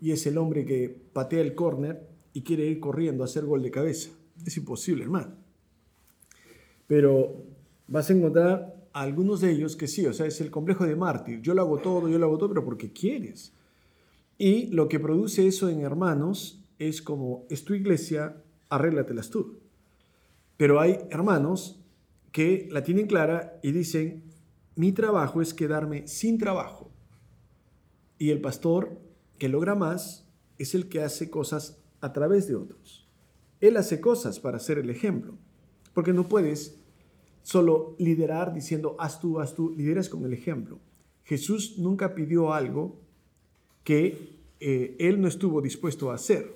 y 0.00 0.12
es 0.12 0.26
el 0.26 0.38
hombre 0.38 0.64
que 0.64 0.88
patea 1.12 1.40
el 1.40 1.54
córner 1.54 2.08
y 2.32 2.42
quiere 2.42 2.66
ir 2.66 2.80
corriendo 2.80 3.22
a 3.22 3.26
hacer 3.26 3.44
gol 3.44 3.62
de 3.62 3.70
cabeza. 3.70 4.10
Es 4.46 4.56
imposible, 4.56 5.04
hermano. 5.04 5.34
Pero 6.86 7.44
vas 7.86 8.08
a 8.08 8.14
encontrar 8.14 8.88
algunos 8.92 9.40
de 9.40 9.50
ellos 9.52 9.76
que 9.76 9.86
sí, 9.86 10.06
o 10.06 10.12
sea, 10.12 10.26
es 10.26 10.40
el 10.40 10.50
complejo 10.50 10.86
de 10.86 10.96
mártir. 10.96 11.40
Yo 11.42 11.54
lo 11.54 11.62
hago 11.62 11.78
todo, 11.78 12.08
yo 12.08 12.18
lo 12.18 12.26
hago 12.26 12.38
todo, 12.38 12.48
pero 12.48 12.64
porque 12.64 12.92
quieres. 12.92 13.52
Y 14.38 14.68
lo 14.68 14.88
que 14.88 14.98
produce 14.98 15.46
eso 15.46 15.68
en 15.68 15.82
hermanos 15.82 16.64
es 16.78 17.02
como, 17.02 17.44
es 17.50 17.64
tu 17.64 17.74
iglesia, 17.74 18.42
arréglatelas 18.70 19.28
tú. 19.28 19.58
Pero 20.56 20.80
hay 20.80 20.98
hermanos 21.10 21.79
que 22.32 22.68
la 22.70 22.82
tienen 22.82 23.06
clara 23.06 23.58
y 23.62 23.72
dicen, 23.72 24.24
mi 24.76 24.92
trabajo 24.92 25.42
es 25.42 25.52
quedarme 25.52 26.06
sin 26.06 26.38
trabajo. 26.38 26.90
Y 28.18 28.30
el 28.30 28.40
pastor 28.40 29.00
que 29.38 29.48
logra 29.48 29.74
más 29.74 30.26
es 30.58 30.74
el 30.74 30.88
que 30.88 31.02
hace 31.02 31.30
cosas 31.30 31.82
a 32.00 32.12
través 32.12 32.46
de 32.46 32.56
otros. 32.56 33.08
Él 33.60 33.76
hace 33.76 34.00
cosas 34.00 34.40
para 34.40 34.58
ser 34.58 34.78
el 34.78 34.90
ejemplo, 34.90 35.36
porque 35.94 36.12
no 36.12 36.28
puedes 36.28 36.78
solo 37.42 37.96
liderar 37.98 38.52
diciendo, 38.54 38.96
haz 38.98 39.20
tú, 39.20 39.40
haz 39.40 39.54
tú, 39.54 39.74
lideras 39.76 40.08
con 40.08 40.24
el 40.24 40.32
ejemplo. 40.32 40.78
Jesús 41.24 41.78
nunca 41.78 42.14
pidió 42.14 42.52
algo 42.52 43.00
que 43.84 44.38
eh, 44.60 44.96
él 44.98 45.20
no 45.20 45.28
estuvo 45.28 45.60
dispuesto 45.60 46.10
a 46.10 46.14
hacer. 46.14 46.54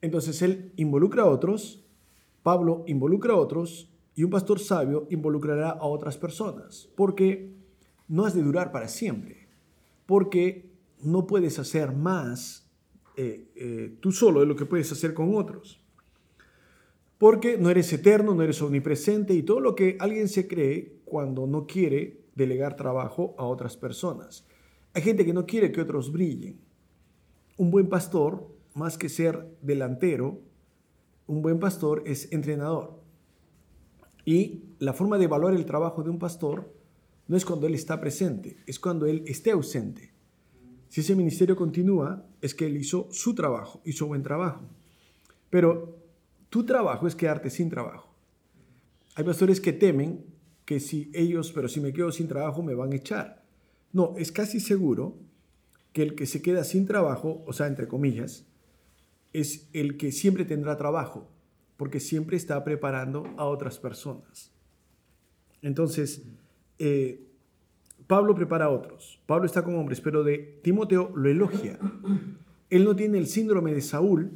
Entonces 0.00 0.42
él 0.42 0.72
involucra 0.76 1.22
a 1.22 1.26
otros, 1.26 1.84
Pablo 2.42 2.84
involucra 2.86 3.34
a 3.34 3.36
otros 3.36 3.93
y 4.14 4.24
un 4.24 4.30
pastor 4.30 4.60
sabio 4.60 5.06
involucrará 5.10 5.70
a 5.70 5.84
otras 5.84 6.16
personas, 6.16 6.88
porque 6.96 7.52
no 8.08 8.24
has 8.24 8.34
de 8.34 8.42
durar 8.42 8.70
para 8.72 8.88
siempre, 8.88 9.48
porque 10.06 10.70
no 11.02 11.26
puedes 11.26 11.58
hacer 11.58 11.92
más 11.92 12.70
eh, 13.16 13.48
eh, 13.56 13.96
tú 14.00 14.12
solo 14.12 14.40
de 14.40 14.46
lo 14.46 14.56
que 14.56 14.66
puedes 14.66 14.90
hacer 14.92 15.14
con 15.14 15.34
otros 15.34 15.84
porque 17.18 17.56
no 17.56 17.70
eres 17.70 17.92
eterno, 17.92 18.34
no 18.34 18.42
eres 18.42 18.60
omnipresente 18.60 19.34
y 19.34 19.42
todo 19.42 19.60
lo 19.60 19.74
que 19.74 19.96
alguien 20.00 20.28
se 20.28 20.46
cree 20.46 20.98
cuando 21.04 21.46
no 21.46 21.66
quiere 21.66 22.20
delegar 22.34 22.76
trabajo 22.76 23.34
a 23.38 23.46
otras 23.46 23.76
personas. 23.76 24.44
Hay 24.92 25.02
gente 25.02 25.24
que 25.24 25.32
no 25.32 25.46
quiere 25.46 25.72
que 25.72 25.80
otros 25.80 26.12
brillen. 26.12 26.60
Un 27.56 27.70
buen 27.70 27.88
pastor, 27.88 28.48
más 28.74 28.98
que 28.98 29.08
ser 29.08 29.48
delantero, 29.62 30.40
un 31.26 31.40
buen 31.40 31.60
pastor 31.60 32.02
es 32.04 32.30
entrenador. 32.32 33.00
Y 34.24 34.62
la 34.78 34.92
forma 34.92 35.18
de 35.18 35.24
evaluar 35.24 35.54
el 35.54 35.66
trabajo 35.66 36.02
de 36.02 36.10
un 36.10 36.18
pastor 36.18 36.72
no 37.26 37.36
es 37.36 37.44
cuando 37.44 37.66
él 37.66 37.74
está 37.74 38.00
presente, 38.00 38.56
es 38.66 38.78
cuando 38.78 39.06
él 39.06 39.22
esté 39.26 39.50
ausente. 39.50 40.12
Si 40.88 41.00
ese 41.00 41.16
ministerio 41.16 41.56
continúa, 41.56 42.24
es 42.40 42.54
que 42.54 42.66
él 42.66 42.76
hizo 42.76 43.08
su 43.10 43.34
trabajo, 43.34 43.80
hizo 43.84 44.06
buen 44.06 44.22
trabajo. 44.22 44.62
Pero 45.50 45.98
tu 46.50 46.64
trabajo 46.64 47.06
es 47.06 47.16
quedarte 47.16 47.50
sin 47.50 47.68
trabajo. 47.68 48.14
Hay 49.16 49.24
pastores 49.24 49.60
que 49.60 49.72
temen 49.72 50.24
que 50.64 50.80
si 50.80 51.10
ellos, 51.14 51.52
pero 51.52 51.68
si 51.68 51.80
me 51.80 51.92
quedo 51.92 52.12
sin 52.12 52.28
trabajo, 52.28 52.62
me 52.62 52.74
van 52.74 52.92
a 52.92 52.96
echar. 52.96 53.44
No, 53.92 54.14
es 54.18 54.32
casi 54.32 54.60
seguro 54.60 55.16
que 55.92 56.02
el 56.02 56.14
que 56.14 56.26
se 56.26 56.42
queda 56.42 56.64
sin 56.64 56.86
trabajo, 56.86 57.44
o 57.46 57.52
sea, 57.52 57.66
entre 57.66 57.86
comillas, 57.86 58.46
es 59.32 59.68
el 59.72 59.96
que 59.96 60.12
siempre 60.12 60.44
tendrá 60.44 60.76
trabajo, 60.76 61.28
porque 61.76 62.00
siempre 62.00 62.36
está 62.36 62.62
preparando 62.64 63.24
a 63.36 63.44
otras 63.44 63.78
personas. 63.78 64.52
Entonces, 65.62 66.22
eh, 66.78 67.26
Pablo 68.06 68.34
prepara 68.34 68.66
a 68.66 68.70
otros. 68.70 69.20
Pablo 69.26 69.46
está 69.46 69.64
con 69.64 69.76
hombres, 69.76 70.00
pero 70.00 70.22
de 70.24 70.60
Timoteo 70.62 71.12
lo 71.14 71.28
elogia. 71.28 71.78
Él 72.70 72.84
no 72.84 72.94
tiene 72.94 73.18
el 73.18 73.26
síndrome 73.26 73.72
de 73.72 73.80
Saúl, 73.80 74.32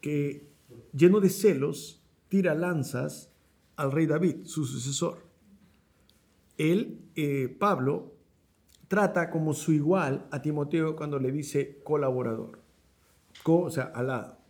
que 0.00 0.46
lleno 0.92 1.20
de 1.20 1.30
celos, 1.30 2.02
tira 2.28 2.54
lanzas 2.54 3.30
al 3.76 3.92
rey 3.92 4.06
David, 4.06 4.44
su 4.44 4.64
sucesor. 4.64 5.18
Él, 6.58 7.00
eh, 7.16 7.54
Pablo, 7.58 8.12
trata 8.88 9.30
como 9.30 9.54
su 9.54 9.72
igual 9.72 10.26
a 10.30 10.42
Timoteo 10.42 10.94
cuando 10.94 11.18
le 11.18 11.32
dice 11.32 11.80
colaborador, 11.82 12.60
o 13.44 13.70
sea, 13.70 13.84
al 13.94 14.06
lado. 14.08 14.43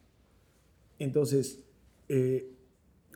Entonces, 0.98 1.64
eh, 2.08 2.50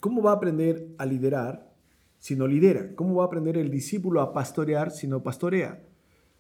¿cómo 0.01 0.23
va 0.23 0.33
a 0.33 0.35
aprender 0.35 0.89
a 0.99 1.07
liderar 1.07 1.73
si 2.19 2.37
no 2.37 2.47
lidera? 2.47 2.95
¿Cómo 2.95 3.17
va 3.17 3.25
a 3.25 3.27
aprender 3.27 3.57
el 3.57 3.71
discípulo 3.71 4.21
a 4.21 4.33
pastorear 4.33 4.91
si 4.91 5.07
no 5.07 5.23
pastorea? 5.23 5.83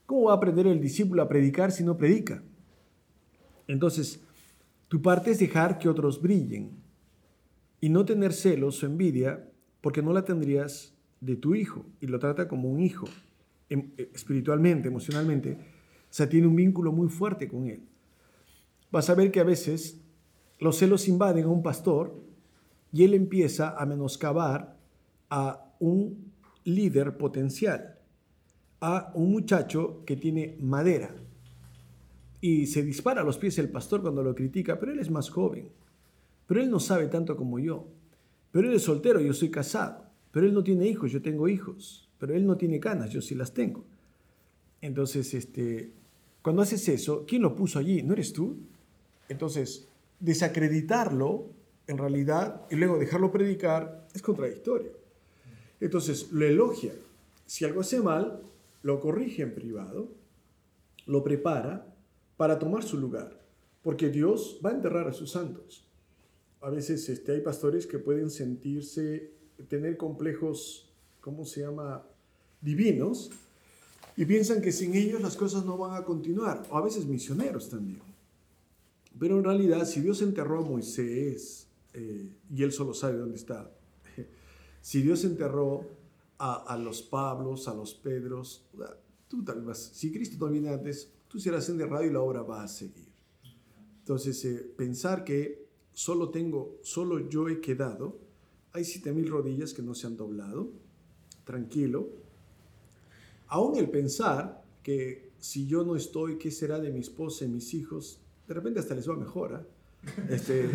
¿Cómo 0.07 0.25
va 0.25 0.33
a 0.33 0.37
aprender 0.37 0.66
el 0.66 0.80
discípulo 0.80 1.23
a 1.23 1.28
predicar 1.28 1.71
si 1.71 1.85
no 1.85 1.97
predica? 1.97 2.42
Entonces, 3.66 4.23
tu 4.88 5.02
parte 5.02 5.30
es 5.30 5.38
dejar 5.38 5.78
que 5.78 5.88
otros 5.88 6.21
brillen 6.21 6.71
y 7.80 7.90
no 7.90 8.04
tener 8.04 8.33
celos 8.33 8.83
o 8.83 8.87
envidia 8.87 9.49
porque 9.80 10.02
no 10.02 10.12
la 10.12 10.25
tendrías 10.25 10.95
de 11.21 11.37
tu 11.37 11.54
hijo 11.54 11.85
y 12.00 12.07
lo 12.07 12.18
trata 12.18 12.49
como 12.49 12.71
un 12.71 12.80
hijo 12.80 13.07
em, 13.68 13.90
eh, 13.99 14.11
espiritualmente, 14.14 14.88
emocionalmente. 14.88 15.52
O 15.52 16.12
sea, 16.12 16.28
tiene 16.28 16.47
un 16.47 16.57
vínculo 16.57 16.90
muy 16.90 17.09
fuerte 17.09 17.49
con 17.49 17.68
él. 17.68 17.83
Vas 18.90 19.11
a 19.11 19.14
ver 19.14 19.30
que 19.30 19.40
a 19.40 19.45
veces 19.45 20.00
los 20.58 20.76
celos 20.76 21.08
invaden 21.08 21.44
a 21.44 21.48
un 21.48 21.62
pastor 21.62 22.14
y 22.92 23.04
él 23.04 23.14
empieza 23.14 23.76
a 23.76 23.86
menoscabar 23.86 24.76
a 25.30 25.74
un 25.78 26.32
líder 26.64 27.16
potencial, 27.16 27.98
a 28.80 29.12
un 29.14 29.30
muchacho 29.30 30.02
que 30.04 30.16
tiene 30.16 30.56
madera, 30.60 31.14
y 32.40 32.66
se 32.66 32.82
dispara 32.82 33.22
a 33.22 33.24
los 33.24 33.38
pies 33.38 33.58
el 33.58 33.68
pastor 33.68 34.02
cuando 34.02 34.22
lo 34.22 34.34
critica, 34.34 34.78
pero 34.78 34.92
él 34.92 34.98
es 35.00 35.10
más 35.10 35.28
joven. 35.30 35.68
pero 36.46 36.62
él 36.62 36.70
no 36.70 36.80
sabe 36.80 37.08
tanto 37.08 37.36
como 37.36 37.58
yo. 37.58 37.86
Pero 38.52 38.68
él 38.68 38.74
es 38.74 38.82
soltero, 38.82 39.20
yo 39.20 39.34
soy 39.34 39.50
casado. 39.50 40.04
Pero 40.30 40.46
él 40.46 40.54
no 40.54 40.64
tiene 40.64 40.86
hijos, 40.86 41.12
yo 41.12 41.20
tengo 41.20 41.46
hijos. 41.46 42.08
Pero 42.18 42.34
él 42.34 42.46
no 42.46 42.56
tiene 42.56 42.80
canas, 42.80 43.10
yo 43.10 43.20
sí 43.20 43.34
las 43.34 43.52
tengo. 43.52 43.84
Entonces, 44.80 45.34
este, 45.34 45.92
cuando 46.40 46.62
haces 46.62 46.88
eso, 46.88 47.26
¿quién 47.26 47.42
lo 47.42 47.54
puso 47.54 47.78
allí? 47.78 48.02
¿No 48.02 48.14
eres 48.14 48.32
tú? 48.32 48.56
Entonces, 49.28 49.88
desacreditarlo 50.20 51.50
en 51.87 51.98
realidad 51.98 52.66
y 52.70 52.76
luego 52.76 52.98
dejarlo 52.98 53.32
predicar 53.32 54.06
es 54.14 54.22
contradictorio. 54.22 54.92
Entonces, 55.80 56.32
lo 56.32 56.44
elogia. 56.44 56.92
Si 57.46 57.64
algo 57.64 57.80
hace 57.80 58.00
mal, 58.00 58.42
lo 58.82 59.00
corrige 59.00 59.42
en 59.42 59.54
privado, 59.54 60.08
lo 61.06 61.22
prepara 61.22 61.87
para 62.37 62.58
tomar 62.58 62.82
su 62.82 62.98
lugar, 62.98 63.40
porque 63.82 64.10
Dios 64.10 64.60
va 64.64 64.70
a 64.70 64.75
enterrar 64.75 65.08
a 65.08 65.12
sus 65.12 65.32
santos. 65.32 65.84
A 66.60 66.70
veces 66.70 67.08
este, 67.08 67.32
hay 67.32 67.40
pastores 67.40 67.87
que 67.87 67.98
pueden 67.98 68.30
sentirse, 68.30 69.30
tener 69.68 69.96
complejos, 69.96 70.90
¿cómo 71.20 71.44
se 71.44 71.60
llama? 71.60 72.04
Divinos, 72.60 73.30
y 74.16 74.25
piensan 74.25 74.60
que 74.60 74.72
sin 74.72 74.94
ellos 74.94 75.20
las 75.20 75.37
cosas 75.37 75.64
no 75.64 75.78
van 75.78 76.00
a 76.00 76.04
continuar, 76.04 76.64
o 76.70 76.76
a 76.76 76.82
veces 76.82 77.06
misioneros 77.06 77.70
también. 77.70 78.00
Pero 79.18 79.38
en 79.38 79.44
realidad, 79.44 79.84
si 79.84 80.00
Dios 80.00 80.22
enterró 80.22 80.60
a 80.60 80.62
Moisés, 80.62 81.68
eh, 81.92 82.30
y 82.50 82.62
él 82.62 82.72
solo 82.72 82.94
sabe 82.94 83.18
dónde 83.18 83.37
está, 83.37 83.70
si 84.80 85.02
Dios 85.02 85.25
enterró 85.25 85.84
a, 86.38 86.76
los 86.76 87.02
Pablos, 87.02 87.66
a 87.66 87.75
los 87.75 87.94
Pedros, 87.94 88.64
tú 89.26 89.42
tal 89.44 89.64
vez, 89.64 89.90
si 89.92 90.12
Cristo 90.12 90.48
viene 90.48 90.68
antes, 90.68 91.12
tú 91.26 91.40
serás 91.40 91.68
enterrado 91.68 92.04
y 92.04 92.12
la 92.12 92.20
obra 92.20 92.42
va 92.42 92.62
a 92.62 92.68
seguir. 92.68 93.08
Entonces, 93.98 94.44
eh, 94.44 94.72
pensar 94.76 95.25
que 95.25 95.66
solo 95.92 96.30
tengo, 96.30 96.78
solo 96.82 97.28
yo 97.28 97.48
he 97.48 97.60
quedado, 97.60 98.20
hay 98.72 98.84
siete 98.84 99.12
mil 99.12 99.28
rodillas 99.28 99.75
que 99.75 99.82
no 99.82 99.94
se 99.94 100.06
han 100.06 100.16
doblado, 100.16 100.70
tranquilo, 101.44 102.08
Aún 103.48 103.76
el 103.76 103.88
pensar 103.88 104.62
que 104.82 105.32
si 105.38 105.66
yo 105.66 105.82
no 105.82 105.96
estoy, 105.96 106.37
¿qué 106.37 106.50
será 106.50 106.78
de 106.78 106.90
mi 106.90 107.00
esposa 107.00 107.46
y 107.46 107.48
mis 107.48 107.72
hijos? 107.72 108.20
De 108.48 108.54
repente 108.54 108.80
hasta 108.80 108.94
les 108.94 109.08
va 109.08 109.14
mejor. 109.14 109.52
¿eh? 109.52 109.66
Este, 110.30 110.70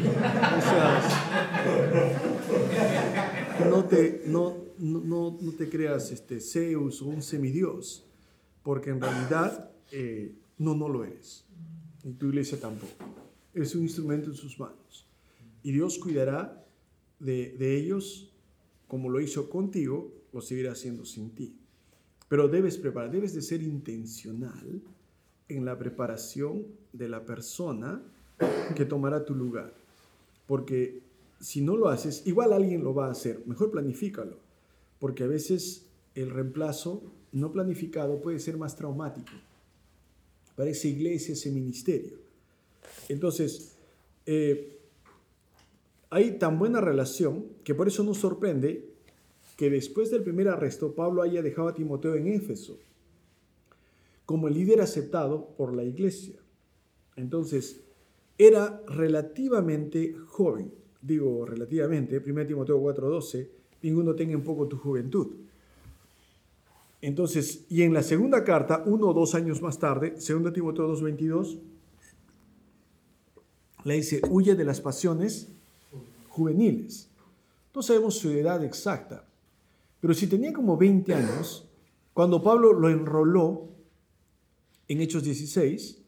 no 3.67 3.85
te, 3.85 4.23
no, 4.27 4.57
no, 4.77 5.37
no 5.41 5.51
te 5.53 5.69
creas 5.69 6.11
este, 6.11 6.39
Zeus 6.39 7.01
o 7.01 7.07
un 7.07 7.23
semidios, 7.23 8.05
porque 8.61 8.91
en 8.91 9.01
realidad 9.01 9.71
eh, 9.91 10.35
no, 10.59 10.75
no 10.75 10.87
lo 10.87 11.03
eres. 11.03 11.45
Y 12.03 12.13
tu 12.13 12.27
iglesia 12.27 12.59
tampoco. 12.59 12.93
Es 13.53 13.73
un 13.75 13.81
instrumento 13.83 14.29
en 14.29 14.35
sus 14.35 14.59
manos. 14.59 15.07
Y 15.63 15.71
Dios 15.71 15.97
cuidará 15.97 16.63
de, 17.19 17.55
de 17.57 17.77
ellos 17.77 18.29
como 18.87 19.09
lo 19.09 19.19
hizo 19.19 19.49
contigo, 19.49 20.13
lo 20.31 20.41
seguirá 20.41 20.73
haciendo 20.73 21.05
sin 21.05 21.31
ti. 21.31 21.55
Pero 22.27 22.47
debes 22.47 22.77
preparar, 22.77 23.09
debes 23.09 23.33
de 23.33 23.41
ser 23.41 23.63
intencional 23.63 24.81
en 25.49 25.65
la 25.65 25.77
preparación 25.77 26.65
de 26.91 27.09
la 27.09 27.25
persona 27.25 28.01
que 28.75 28.85
tomará 28.85 29.25
tu 29.25 29.35
lugar. 29.35 29.73
Porque 30.47 31.01
si 31.39 31.61
no 31.61 31.77
lo 31.77 31.89
haces, 31.89 32.25
igual 32.25 32.53
alguien 32.53 32.83
lo 32.83 32.93
va 32.93 33.07
a 33.07 33.11
hacer. 33.11 33.41
Mejor 33.45 33.71
planifícalo. 33.71 34.37
Porque 34.99 35.23
a 35.23 35.27
veces 35.27 35.85
el 36.15 36.29
reemplazo 36.29 37.03
no 37.31 37.51
planificado 37.51 38.21
puede 38.21 38.39
ser 38.39 38.57
más 38.57 38.75
traumático 38.75 39.33
para 40.55 40.69
esa 40.69 40.87
iglesia, 40.87 41.33
ese 41.33 41.49
ministerio. 41.51 42.17
Entonces, 43.09 43.75
eh, 44.25 44.77
hay 46.09 46.37
tan 46.37 46.59
buena 46.59 46.79
relación 46.79 47.45
que 47.63 47.73
por 47.73 47.87
eso 47.87 48.03
nos 48.03 48.19
sorprende 48.19 48.87
que 49.57 49.69
después 49.69 50.11
del 50.11 50.23
primer 50.23 50.47
arresto 50.47 50.93
Pablo 50.93 51.21
haya 51.21 51.41
dejado 51.41 51.69
a 51.69 51.73
Timoteo 51.73 52.15
en 52.15 52.27
Éfeso 52.27 52.77
como 54.25 54.49
líder 54.49 54.81
aceptado 54.81 55.49
por 55.57 55.73
la 55.73 55.83
iglesia. 55.83 56.39
Entonces, 57.15 57.81
era 58.37 58.81
relativamente 58.87 60.15
joven, 60.27 60.73
digo 61.01 61.45
relativamente, 61.45 62.19
1 62.19 62.47
Timoteo 62.47 62.79
4:12, 62.79 63.49
ninguno 63.81 64.15
tenga 64.15 64.33
en 64.33 64.43
poco 64.43 64.67
tu 64.67 64.77
juventud. 64.77 65.35
Entonces, 67.01 67.65
y 67.69 67.83
en 67.83 67.93
la 67.93 68.01
segunda 68.01 68.43
carta, 68.43 68.83
uno 68.85 69.09
o 69.09 69.13
dos 69.13 69.35
años 69.35 69.61
más 69.61 69.77
tarde, 69.77 70.15
2 70.15 70.53
Timoteo 70.53 70.87
2:22, 70.87 71.59
le 73.83 73.95
dice, 73.95 74.21
huye 74.29 74.55
de 74.55 74.63
las 74.63 74.79
pasiones 74.79 75.49
juveniles. 76.29 77.09
No 77.75 77.81
sabemos 77.81 78.15
su 78.15 78.29
edad 78.31 78.63
exacta, 78.63 79.25
pero 79.99 80.13
si 80.13 80.27
tenía 80.27 80.53
como 80.53 80.77
20 80.77 81.13
años, 81.13 81.67
cuando 82.13 82.41
Pablo 82.41 82.71
lo 82.71 82.89
enroló 82.89 83.72
en 84.93 85.01
Hechos 85.01 85.23
16, 85.23 86.01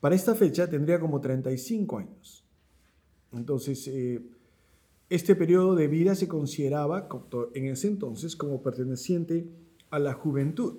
para 0.00 0.14
esta 0.14 0.34
fecha 0.34 0.68
tendría 0.68 1.00
como 1.00 1.20
35 1.20 1.98
años. 1.98 2.44
Entonces, 3.32 3.86
eh, 3.88 4.22
este 5.08 5.34
periodo 5.36 5.74
de 5.74 5.88
vida 5.88 6.14
se 6.14 6.28
consideraba 6.28 7.08
en 7.54 7.66
ese 7.66 7.88
entonces 7.88 8.34
como 8.34 8.62
perteneciente 8.62 9.46
a 9.90 9.98
la 9.98 10.14
juventud, 10.14 10.78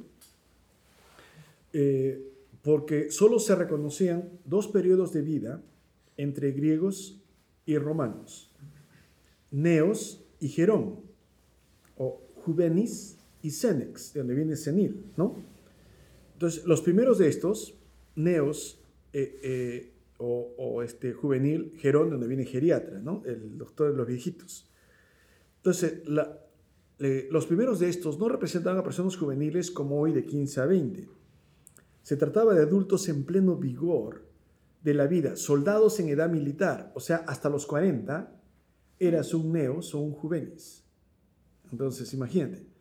eh, 1.74 2.34
porque 2.62 3.12
solo 3.12 3.40
se 3.40 3.56
reconocían 3.56 4.30
dos 4.46 4.68
periodos 4.68 5.14
de 5.14 5.22
vida 5.22 5.62
entre 6.18 6.52
griegos 6.52 7.22
y 7.66 7.78
romanos, 7.78 8.52
Neos 9.52 10.24
y 10.40 10.50
Jerón, 10.50 11.00
o 11.98 12.22
juvenis 12.44 13.18
y 13.42 13.52
senex, 13.52 14.14
de 14.14 14.20
donde 14.22 14.36
viene 14.36 14.56
senil, 14.56 15.06
¿no? 15.16 15.36
Entonces, 16.38 16.66
los 16.68 16.82
primeros 16.82 17.18
de 17.18 17.30
estos, 17.30 17.74
neos 18.16 18.80
eh, 19.12 19.40
eh, 19.42 19.94
o, 20.20 20.84
este 20.84 21.12
juvenil, 21.12 21.74
gerón, 21.80 22.06
de 22.06 22.12
donde 22.12 22.28
viene 22.28 22.46
geriatra, 22.46 23.00
¿no? 23.00 23.24
El 23.26 23.58
doctor 23.58 23.90
de 23.90 23.98
los 23.98 24.06
viejitos. 24.06 24.70
Entonces, 25.56 26.04
los 27.32 27.48
primeros 27.48 27.80
de 27.80 27.90
estos 27.90 28.20
no 28.20 28.30
representaban 28.30 28.78
a 28.78 28.84
personas 28.84 29.18
juveniles 29.18 29.72
como 29.72 30.00
hoy 30.00 30.12
de 30.14 30.26
15 30.26 30.62
a 30.62 30.68
20. 30.68 31.10
Se 32.04 32.18
trataba 32.18 32.54
de 32.54 32.62
adultos 32.62 33.10
en 33.10 33.24
pleno 33.24 33.56
vigor 33.56 34.24
de 34.84 34.94
la 34.94 35.08
vida, 35.08 35.38
soldados 35.38 36.00
en 36.00 36.10
edad 36.10 36.30
militar, 36.30 36.92
o 36.94 37.00
sea, 37.00 37.18
hasta 37.28 37.50
los 37.50 37.66
40, 37.66 38.32
eras 39.00 39.34
un 39.34 39.52
neos 39.52 39.96
o 39.96 40.00
un 40.02 40.12
juvenis. 40.12 40.84
Entonces, 41.72 42.14
imagínate. 42.14 42.77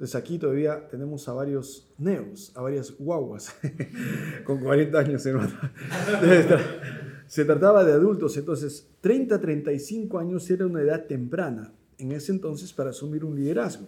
Entonces 0.00 0.16
aquí 0.16 0.38
todavía 0.38 0.88
tenemos 0.88 1.28
a 1.28 1.34
varios 1.34 1.86
neos, 1.98 2.52
a 2.56 2.62
varias 2.62 2.96
guaguas, 2.96 3.54
con 4.46 4.58
40 4.58 4.98
años, 4.98 5.26
hermano. 5.26 5.52
Se 7.26 7.44
trataba 7.44 7.84
de 7.84 7.92
adultos, 7.92 8.34
entonces 8.38 8.88
30, 9.02 9.38
35 9.38 10.18
años 10.18 10.50
era 10.50 10.64
una 10.64 10.80
edad 10.80 11.04
temprana 11.04 11.74
en 11.98 12.12
ese 12.12 12.32
entonces 12.32 12.72
para 12.72 12.88
asumir 12.88 13.26
un 13.26 13.36
liderazgo. 13.36 13.84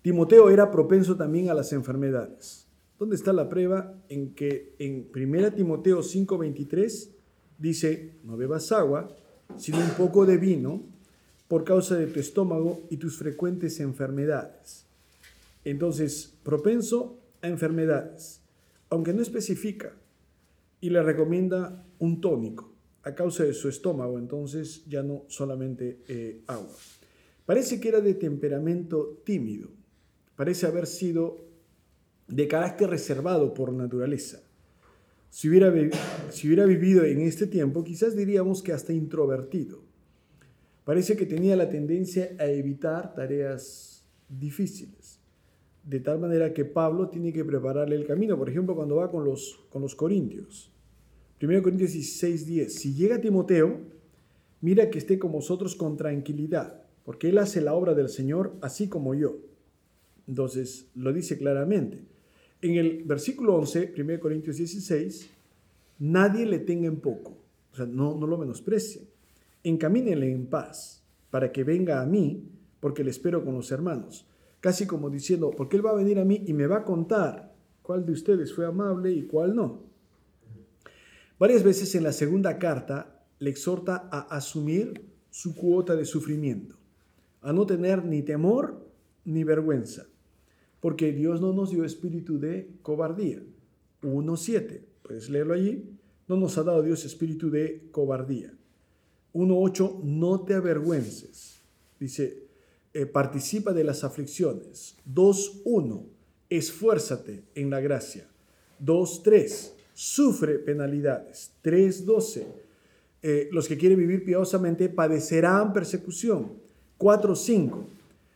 Timoteo 0.00 0.48
era 0.48 0.70
propenso 0.70 1.14
también 1.14 1.50
a 1.50 1.54
las 1.54 1.74
enfermedades. 1.74 2.66
¿Dónde 2.98 3.16
está 3.16 3.34
la 3.34 3.50
prueba? 3.50 3.96
En 4.08 4.34
que 4.34 4.74
en 4.78 5.10
1 5.14 5.52
Timoteo 5.52 5.98
5:23 5.98 7.10
dice, 7.58 8.14
no 8.24 8.38
bebas 8.38 8.72
agua, 8.72 9.14
sino 9.58 9.76
un 9.76 9.90
poco 9.90 10.24
de 10.24 10.38
vino 10.38 10.84
por 11.48 11.64
causa 11.64 11.96
de 11.96 12.06
tu 12.06 12.20
estómago 12.20 12.82
y 12.90 12.98
tus 12.98 13.16
frecuentes 13.16 13.80
enfermedades. 13.80 14.84
Entonces, 15.64 16.34
propenso 16.42 17.18
a 17.42 17.48
enfermedades, 17.48 18.40
aunque 18.90 19.12
no 19.12 19.22
especifica, 19.22 19.94
y 20.80 20.90
le 20.90 21.02
recomienda 21.02 21.84
un 21.98 22.20
tónico 22.20 22.72
a 23.02 23.14
causa 23.14 23.44
de 23.44 23.54
su 23.54 23.68
estómago, 23.68 24.18
entonces 24.18 24.84
ya 24.86 25.02
no 25.02 25.24
solamente 25.28 25.98
eh, 26.08 26.42
agua. 26.46 26.76
Parece 27.46 27.80
que 27.80 27.88
era 27.88 28.00
de 28.00 28.14
temperamento 28.14 29.20
tímido, 29.24 29.70
parece 30.36 30.66
haber 30.66 30.86
sido 30.86 31.38
de 32.28 32.46
carácter 32.46 32.90
reservado 32.90 33.54
por 33.54 33.72
naturaleza. 33.72 34.42
Si 35.30 35.48
hubiera, 35.48 35.72
si 36.30 36.46
hubiera 36.46 36.66
vivido 36.66 37.04
en 37.04 37.22
este 37.22 37.46
tiempo, 37.46 37.84
quizás 37.84 38.16
diríamos 38.16 38.62
que 38.62 38.72
hasta 38.72 38.92
introvertido 38.92 39.87
Parece 40.88 41.18
que 41.18 41.26
tenía 41.26 41.54
la 41.54 41.68
tendencia 41.68 42.34
a 42.38 42.46
evitar 42.46 43.14
tareas 43.14 44.06
difíciles, 44.26 45.20
de 45.84 46.00
tal 46.00 46.18
manera 46.18 46.54
que 46.54 46.64
Pablo 46.64 47.10
tiene 47.10 47.30
que 47.30 47.44
prepararle 47.44 47.94
el 47.94 48.06
camino. 48.06 48.38
Por 48.38 48.48
ejemplo, 48.48 48.74
cuando 48.74 48.96
va 48.96 49.10
con 49.10 49.22
los, 49.22 49.60
con 49.68 49.82
los 49.82 49.94
corintios. 49.94 50.72
1 51.42 51.62
Corintios 51.62 51.92
16, 51.92 52.46
10. 52.46 52.74
Si 52.74 52.94
llega 52.94 53.20
Timoteo, 53.20 53.80
mira 54.62 54.88
que 54.88 54.96
esté 54.96 55.18
con 55.18 55.30
vosotros 55.30 55.74
con 55.74 55.98
tranquilidad, 55.98 56.82
porque 57.04 57.28
él 57.28 57.36
hace 57.36 57.60
la 57.60 57.74
obra 57.74 57.92
del 57.92 58.08
Señor 58.08 58.56
así 58.62 58.88
como 58.88 59.14
yo. 59.14 59.36
Entonces, 60.26 60.88
lo 60.94 61.12
dice 61.12 61.36
claramente. 61.36 61.98
En 62.62 62.76
el 62.76 63.04
versículo 63.04 63.56
11, 63.56 63.92
1 63.94 64.20
Corintios 64.20 64.56
16, 64.56 65.28
nadie 65.98 66.46
le 66.46 66.60
tenga 66.60 66.86
en 66.88 66.96
poco, 66.96 67.36
o 67.74 67.76
sea, 67.76 67.84
no, 67.84 68.16
no 68.16 68.26
lo 68.26 68.38
menosprecie 68.38 69.17
encamínenle 69.64 70.32
en 70.32 70.46
paz, 70.46 71.04
para 71.30 71.52
que 71.52 71.64
venga 71.64 72.00
a 72.00 72.06
mí, 72.06 72.48
porque 72.80 73.04
le 73.04 73.10
espero 73.10 73.44
con 73.44 73.54
los 73.54 73.70
hermanos. 73.70 74.26
Casi 74.60 74.86
como 74.86 75.10
diciendo, 75.10 75.50
porque 75.56 75.76
él 75.76 75.86
va 75.86 75.90
a 75.90 75.96
venir 75.96 76.18
a 76.18 76.24
mí 76.24 76.42
y 76.46 76.52
me 76.52 76.66
va 76.66 76.78
a 76.78 76.84
contar 76.84 77.54
cuál 77.82 78.04
de 78.04 78.12
ustedes 78.12 78.52
fue 78.52 78.66
amable 78.66 79.12
y 79.12 79.22
cuál 79.22 79.54
no. 79.54 79.84
Varias 81.38 81.62
veces 81.62 81.94
en 81.94 82.02
la 82.02 82.12
segunda 82.12 82.58
carta 82.58 83.24
le 83.38 83.50
exhorta 83.50 84.08
a 84.10 84.20
asumir 84.36 85.04
su 85.30 85.54
cuota 85.54 85.94
de 85.94 86.04
sufrimiento, 86.04 86.76
a 87.40 87.52
no 87.52 87.64
tener 87.64 88.04
ni 88.04 88.22
temor 88.22 88.84
ni 89.24 89.44
vergüenza, 89.44 90.06
porque 90.80 91.12
Dios 91.12 91.40
no 91.40 91.52
nos 91.52 91.70
dio 91.70 91.84
espíritu 91.84 92.40
de 92.40 92.72
cobardía. 92.82 93.40
1.7, 94.02 94.80
puedes 95.02 95.30
leerlo 95.30 95.54
allí, 95.54 95.84
no 96.26 96.36
nos 96.36 96.58
ha 96.58 96.64
dado 96.64 96.82
Dios 96.82 97.04
espíritu 97.04 97.50
de 97.50 97.88
cobardía. 97.92 98.57
1.8, 99.34 100.02
no 100.02 100.40
te 100.40 100.54
avergüences. 100.54 101.60
Dice, 101.98 102.48
eh, 102.94 103.06
participa 103.06 103.72
de 103.72 103.84
las 103.84 104.04
aflicciones. 104.04 104.96
2.1, 105.12 106.02
esfuérzate 106.48 107.44
en 107.54 107.70
la 107.70 107.80
gracia. 107.80 108.26
2.3, 108.84 109.72
sufre 109.92 110.58
penalidades. 110.58 111.52
3.12, 111.62 112.46
eh, 113.22 113.48
los 113.52 113.68
que 113.68 113.76
quieren 113.76 113.98
vivir 113.98 114.24
piadosamente 114.24 114.88
padecerán 114.88 115.72
persecución. 115.72 116.52
4.5, 116.98 117.84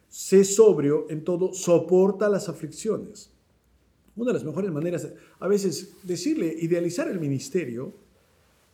sé 0.09 0.45
sobrio 0.45 1.07
en 1.09 1.25
todo, 1.25 1.53
soporta 1.55 2.29
las 2.29 2.49
aflicciones. 2.49 3.31
Una 4.15 4.33
de 4.33 4.35
las 4.35 4.45
mejores 4.45 4.71
maneras, 4.71 5.09
a 5.39 5.49
veces 5.49 5.95
decirle, 6.03 6.55
idealizar 6.61 7.09
el 7.09 7.19
ministerio, 7.19 7.95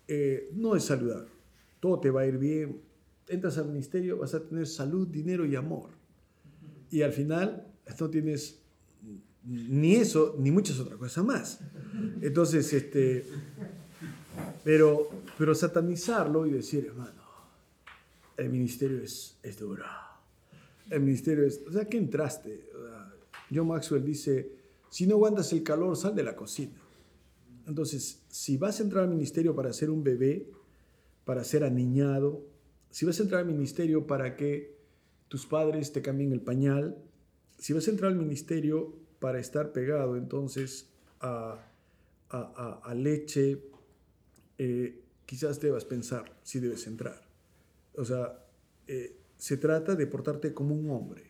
eh, 0.09 0.50
no 0.54 0.74
es 0.74 0.85
saludable. 0.85 1.38
Todo 1.81 2.01
te 2.01 2.11
va 2.11 2.23
a 2.23 2.27
ir 2.27 2.38
bien. 2.38 2.81
Entras 3.29 3.59
al 3.59 3.67
ministerio, 3.69 4.19
vas 4.19 4.35
a 4.35 4.43
tener 4.43 4.67
salud, 4.67 5.07
dinero 5.07 5.45
y 5.45 5.55
amor. 5.57 5.91
Y 6.91 7.03
al 7.03 7.12
final 7.12 7.67
no 7.99 8.11
tienes 8.11 8.61
ni 9.45 9.97
eso, 9.97 10.37
ni 10.38 10.51
muchas 10.51 10.79
otras 10.79 10.99
cosas 10.99 11.25
más. 11.25 11.61
Entonces, 12.21 12.73
este, 12.73 13.25
pero, 14.64 15.09
pero 15.37 15.55
satanizarlo 15.55 16.47
y 16.47 16.51
decir, 16.51 16.87
hermano, 16.87 17.23
el 18.37 18.51
ministerio 18.51 19.03
es, 19.03 19.37
es 19.43 19.59
duro. 19.59 19.85
El 20.91 21.01
ministerio 21.01 21.45
es, 21.45 21.61
o 21.67 21.73
sea, 21.73 21.85
¿qué 21.85 21.99
entraste? 21.99 22.69
John 23.53 23.69
Maxwell 23.69 24.05
dice, 24.05 24.53
si 24.91 25.07
no 25.07 25.14
aguantas 25.17 25.53
el 25.53 25.62
calor, 25.62 25.97
sal 25.97 26.14
de 26.14 26.23
la 26.23 26.37
cocina. 26.37 26.81
Entonces, 27.67 28.23
si 28.29 28.57
vas 28.57 28.81
a 28.81 28.83
entrar 28.83 29.05
al 29.05 29.11
ministerio 29.11 29.55
para 29.55 29.73
ser 29.73 29.91
un 29.91 30.03
bebé, 30.03 30.47
para 31.29 31.45
ser 31.45 31.62
aniñado, 31.62 32.43
si 32.88 33.05
vas 33.05 33.21
a 33.21 33.23
entrar 33.23 33.43
al 33.43 33.47
ministerio 33.47 34.07
para 34.07 34.35
que 34.35 34.79
tus 35.29 35.45
padres 35.45 35.93
te 35.93 36.01
cambien 36.01 36.33
el 36.33 36.41
pañal, 36.41 36.97
si 37.59 37.75
vas 37.75 37.87
a 37.87 37.91
entrar 37.91 38.12
al 38.12 38.17
ministerio 38.17 38.95
para 39.19 39.38
estar 39.38 39.73
pegado 39.73 40.17
entonces 40.17 40.88
a, 41.21 41.62
leche, 42.97 43.62
eh, 44.57 45.03
quizás 45.27 45.61
debas 45.61 45.85
pensar 45.85 46.35
si 46.43 46.61
debes 46.61 46.87
entrar. 46.87 47.21
O 47.97 48.07
sea, 48.07 48.47
eh, 48.87 49.19
se 49.37 49.59
trata 49.59 49.95
de 49.97 50.07
portarte 50.07 50.55
como 50.55 50.75
un 50.75 50.88
hombre. 50.88 51.25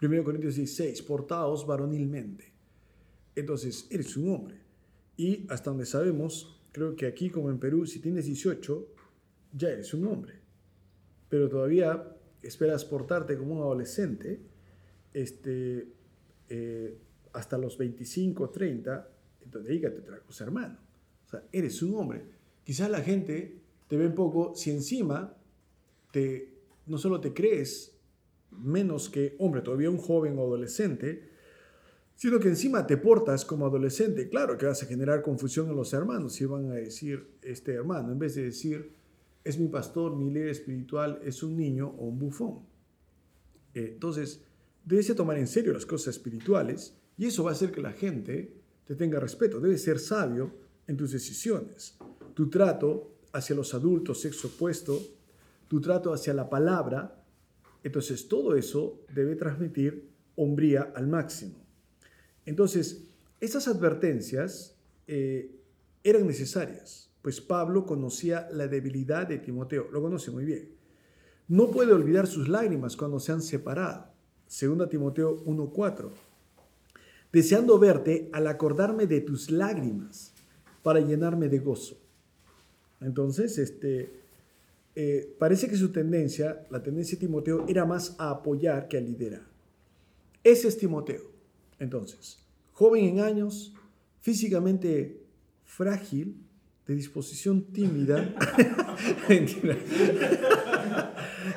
1 0.00 0.24
Corintios 0.24 0.56
16, 0.56 1.02
portaos 1.02 1.66
varonilmente. 1.66 2.50
Entonces, 3.36 3.88
eres 3.90 4.16
un 4.16 4.30
hombre. 4.30 4.56
Y 5.18 5.44
hasta 5.50 5.68
donde 5.68 5.84
sabemos, 5.84 6.58
creo 6.72 6.96
que 6.96 7.04
aquí 7.04 7.28
como 7.28 7.50
en 7.50 7.58
Perú, 7.58 7.84
si 7.84 7.98
tienes 7.98 8.24
18, 8.24 8.93
ya 9.56 9.70
eres 9.70 9.94
un 9.94 10.06
hombre. 10.06 10.34
Pero 11.28 11.48
todavía 11.48 12.16
esperas 12.42 12.84
portarte 12.84 13.36
como 13.36 13.54
un 13.54 13.62
adolescente 13.62 14.40
este, 15.12 15.88
eh, 16.48 16.98
hasta 17.32 17.56
los 17.56 17.78
25, 17.78 18.50
30, 18.50 19.08
entonces 19.44 19.68
dedícate 19.68 19.98
a 19.98 20.00
otra 20.00 20.20
cosa, 20.20 20.44
hermano. 20.44 20.76
O 21.26 21.30
sea, 21.30 21.42
eres 21.52 21.82
un 21.82 21.94
hombre. 21.94 22.22
Quizás 22.64 22.90
la 22.90 23.00
gente 23.00 23.58
te 23.88 23.96
ve 23.96 24.06
un 24.06 24.14
poco 24.14 24.54
si 24.54 24.70
encima 24.70 25.34
te, 26.12 26.52
no 26.86 26.98
solo 26.98 27.20
te 27.20 27.32
crees 27.32 27.96
menos 28.50 29.10
que 29.10 29.34
hombre, 29.38 29.62
todavía 29.62 29.90
un 29.90 29.98
joven 29.98 30.38
o 30.38 30.42
adolescente, 30.42 31.28
sino 32.14 32.38
que 32.38 32.48
encima 32.48 32.86
te 32.86 32.96
portas 32.96 33.44
como 33.44 33.66
adolescente. 33.66 34.28
Claro 34.28 34.56
que 34.56 34.66
vas 34.66 34.82
a 34.82 34.86
generar 34.86 35.22
confusión 35.22 35.68
en 35.68 35.76
los 35.76 35.92
hermanos 35.92 36.34
si 36.34 36.44
van 36.44 36.70
a 36.70 36.74
decir 36.74 37.26
este 37.42 37.72
hermano, 37.72 38.12
en 38.12 38.18
vez 38.18 38.36
de 38.36 38.44
decir 38.44 38.92
es 39.44 39.58
mi 39.58 39.68
pastor, 39.68 40.16
mi 40.16 40.30
líder 40.30 40.48
espiritual, 40.48 41.20
es 41.22 41.42
un 41.42 41.56
niño 41.56 41.88
o 41.98 42.06
un 42.06 42.18
bufón. 42.18 42.60
Eh, 43.74 43.90
entonces, 43.92 44.42
debes 44.84 45.14
tomar 45.14 45.36
en 45.38 45.46
serio 45.46 45.72
las 45.72 45.84
cosas 45.84 46.16
espirituales 46.16 46.96
y 47.18 47.26
eso 47.26 47.44
va 47.44 47.50
a 47.50 47.52
hacer 47.52 47.70
que 47.70 47.82
la 47.82 47.92
gente 47.92 48.56
te 48.86 48.94
tenga 48.94 49.20
respeto. 49.20 49.60
Debes 49.60 49.82
ser 49.82 49.98
sabio 49.98 50.50
en 50.86 50.96
tus 50.96 51.12
decisiones. 51.12 51.96
Tu 52.32 52.48
trato 52.48 53.18
hacia 53.32 53.54
los 53.54 53.74
adultos, 53.74 54.20
sexo 54.20 54.48
opuesto, 54.48 55.00
tu 55.68 55.80
trato 55.80 56.12
hacia 56.12 56.32
la 56.32 56.48
palabra. 56.48 57.22
Entonces, 57.82 58.28
todo 58.28 58.56
eso 58.56 59.04
debe 59.14 59.36
transmitir 59.36 60.08
hombría 60.36 60.92
al 60.94 61.06
máximo. 61.06 61.62
Entonces, 62.46 63.08
esas 63.40 63.68
advertencias 63.68 64.76
eh, 65.06 65.54
eran 66.02 66.26
necesarias 66.26 67.13
pues 67.24 67.40
Pablo 67.40 67.86
conocía 67.86 68.50
la 68.52 68.68
debilidad 68.68 69.26
de 69.26 69.38
Timoteo, 69.38 69.88
lo 69.90 70.02
conoce 70.02 70.30
muy 70.30 70.44
bien. 70.44 70.68
No 71.48 71.70
puede 71.70 71.94
olvidar 71.94 72.26
sus 72.26 72.48
lágrimas 72.48 72.98
cuando 72.98 73.18
se 73.18 73.32
han 73.32 73.40
separado. 73.40 74.08
Segunda 74.46 74.90
Timoteo 74.90 75.42
1:4. 75.46 76.10
Deseando 77.32 77.78
verte 77.78 78.28
al 78.34 78.46
acordarme 78.46 79.06
de 79.06 79.22
tus 79.22 79.50
lágrimas 79.50 80.34
para 80.82 81.00
llenarme 81.00 81.48
de 81.48 81.60
gozo. 81.60 81.96
Entonces, 83.00 83.56
este, 83.56 84.20
eh, 84.94 85.34
parece 85.38 85.66
que 85.66 85.78
su 85.78 85.92
tendencia, 85.92 86.66
la 86.68 86.82
tendencia 86.82 87.16
de 87.16 87.26
Timoteo, 87.26 87.64
era 87.66 87.86
más 87.86 88.16
a 88.18 88.28
apoyar 88.28 88.86
que 88.86 88.98
a 88.98 89.00
liderar. 89.00 89.46
Ese 90.42 90.68
es 90.68 90.76
Timoteo. 90.76 91.22
Entonces, 91.78 92.38
joven 92.72 93.06
en 93.06 93.20
años, 93.20 93.72
físicamente 94.20 95.24
frágil, 95.64 96.43
de 96.86 96.94
disposición 96.94 97.72
tímida, 97.72 98.34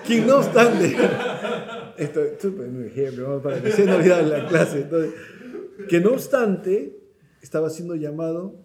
quien 0.06 0.26
no 0.26 0.38
obstante, 0.38 0.96
esto, 1.98 2.24
es 2.24 2.44
un 2.46 2.86
ejemplo, 2.86 3.42
para 3.42 3.62
que 3.62 3.72
se 3.72 3.84
en 3.84 4.30
la 4.30 4.48
clase, 4.48 4.82
entonces, 4.84 5.14
que 5.90 6.00
no 6.00 6.12
obstante 6.12 6.98
estaba 7.42 7.70
siendo 7.70 7.96
llamado 7.96 8.56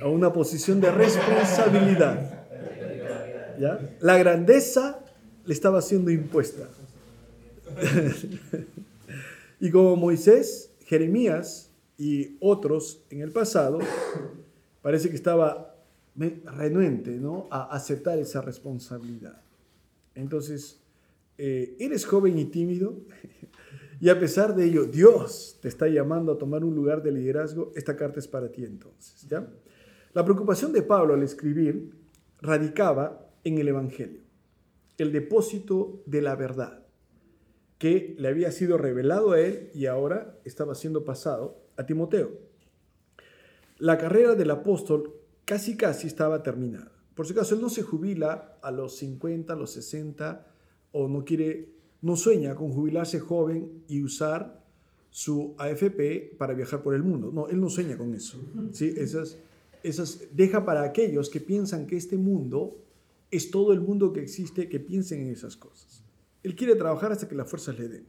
a 0.00 0.08
una 0.08 0.32
posición 0.32 0.80
de 0.80 0.90
responsabilidad. 0.90 2.46
¿ya? 3.58 3.96
La 4.00 4.16
grandeza 4.16 5.04
le 5.44 5.52
estaba 5.52 5.82
siendo 5.82 6.10
impuesta. 6.10 6.68
y 9.60 9.70
como 9.70 9.96
Moisés, 9.96 10.70
Jeremías 10.86 11.70
y 11.98 12.36
otros 12.40 13.04
en 13.10 13.20
el 13.20 13.32
pasado, 13.32 13.80
parece 14.80 15.10
que 15.10 15.16
estaba 15.16 15.69
renuente 16.28 17.12
¿no? 17.16 17.48
a 17.50 17.74
aceptar 17.74 18.18
esa 18.18 18.40
responsabilidad. 18.42 19.40
Entonces, 20.14 20.80
eh, 21.38 21.76
eres 21.78 22.04
joven 22.04 22.38
y 22.38 22.44
tímido 22.46 22.98
y 24.00 24.08
a 24.08 24.18
pesar 24.18 24.54
de 24.54 24.66
ello, 24.66 24.84
Dios 24.84 25.58
te 25.62 25.68
está 25.68 25.88
llamando 25.88 26.32
a 26.32 26.38
tomar 26.38 26.64
un 26.64 26.74
lugar 26.74 27.02
de 27.02 27.12
liderazgo. 27.12 27.72
Esta 27.74 27.96
carta 27.96 28.18
es 28.18 28.28
para 28.28 28.50
ti 28.50 28.64
entonces. 28.64 29.26
¿ya? 29.28 29.48
La 30.12 30.24
preocupación 30.24 30.72
de 30.72 30.82
Pablo 30.82 31.14
al 31.14 31.22
escribir 31.22 31.92
radicaba 32.40 33.26
en 33.44 33.58
el 33.58 33.68
Evangelio, 33.68 34.20
el 34.98 35.12
depósito 35.12 36.02
de 36.06 36.22
la 36.22 36.36
verdad 36.36 36.80
que 37.80 38.14
le 38.18 38.28
había 38.28 38.52
sido 38.52 38.76
revelado 38.76 39.32
a 39.32 39.40
él 39.40 39.70
y 39.72 39.86
ahora 39.86 40.38
estaba 40.44 40.74
siendo 40.74 41.02
pasado 41.02 41.62
a 41.78 41.86
Timoteo. 41.86 42.30
La 43.78 43.96
carrera 43.96 44.34
del 44.34 44.50
apóstol 44.50 45.14
casi 45.50 45.76
casi 45.76 46.06
estaba 46.06 46.44
terminada. 46.44 46.92
Por 47.16 47.26
si 47.26 47.32
acaso, 47.32 47.56
él 47.56 47.60
no 47.60 47.70
se 47.70 47.82
jubila 47.82 48.60
a 48.62 48.70
los 48.70 48.98
50, 48.98 49.52
a 49.52 49.56
los 49.56 49.72
60, 49.72 50.46
o 50.92 51.08
no 51.08 51.24
quiere, 51.24 51.74
no 52.02 52.14
sueña 52.14 52.54
con 52.54 52.70
jubilarse 52.70 53.18
joven 53.18 53.82
y 53.88 54.00
usar 54.04 54.64
su 55.10 55.56
AFP 55.58 56.36
para 56.38 56.54
viajar 56.54 56.84
por 56.84 56.94
el 56.94 57.02
mundo. 57.02 57.32
No, 57.32 57.48
él 57.48 57.60
no 57.60 57.68
sueña 57.68 57.98
con 57.98 58.14
eso. 58.14 58.38
¿sí? 58.70 58.94
Esas, 58.96 59.38
esas, 59.82 60.20
deja 60.32 60.64
para 60.64 60.84
aquellos 60.84 61.28
que 61.28 61.40
piensan 61.40 61.88
que 61.88 61.96
este 61.96 62.16
mundo 62.16 62.84
es 63.32 63.50
todo 63.50 63.72
el 63.72 63.80
mundo 63.80 64.12
que 64.12 64.20
existe, 64.20 64.68
que 64.68 64.78
piensen 64.78 65.22
en 65.22 65.30
esas 65.30 65.56
cosas. 65.56 66.04
Él 66.44 66.54
quiere 66.54 66.76
trabajar 66.76 67.10
hasta 67.10 67.26
que 67.26 67.34
las 67.34 67.50
fuerzas 67.50 67.76
le 67.76 67.88
den. 67.88 68.06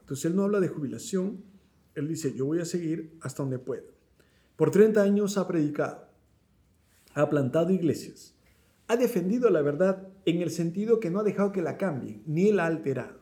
Entonces 0.00 0.24
él 0.24 0.34
no 0.34 0.42
habla 0.42 0.58
de 0.58 0.66
jubilación, 0.66 1.44
él 1.94 2.08
dice, 2.08 2.34
yo 2.34 2.46
voy 2.46 2.58
a 2.58 2.64
seguir 2.64 3.16
hasta 3.20 3.44
donde 3.44 3.60
pueda. 3.60 3.84
Por 4.56 4.72
30 4.72 5.00
años 5.00 5.38
ha 5.38 5.46
predicado 5.46 6.10
ha 7.14 7.28
plantado 7.28 7.70
iglesias, 7.70 8.34
ha 8.88 8.96
defendido 8.96 9.50
la 9.50 9.62
verdad 9.62 10.08
en 10.24 10.42
el 10.42 10.50
sentido 10.50 11.00
que 11.00 11.10
no 11.10 11.20
ha 11.20 11.24
dejado 11.24 11.52
que 11.52 11.62
la 11.62 11.76
cambien, 11.76 12.22
ni 12.26 12.52
la 12.52 12.64
ha 12.64 12.66
alterado. 12.66 13.20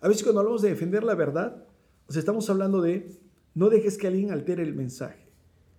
A 0.00 0.08
veces 0.08 0.22
cuando 0.22 0.40
hablamos 0.40 0.62
de 0.62 0.70
defender 0.70 1.04
la 1.04 1.14
verdad, 1.14 1.64
o 2.06 2.12
estamos 2.18 2.48
hablando 2.50 2.82
de 2.82 3.08
no 3.54 3.70
dejes 3.70 3.96
que 3.96 4.06
alguien 4.06 4.30
altere 4.30 4.62
el 4.62 4.74
mensaje, 4.74 5.28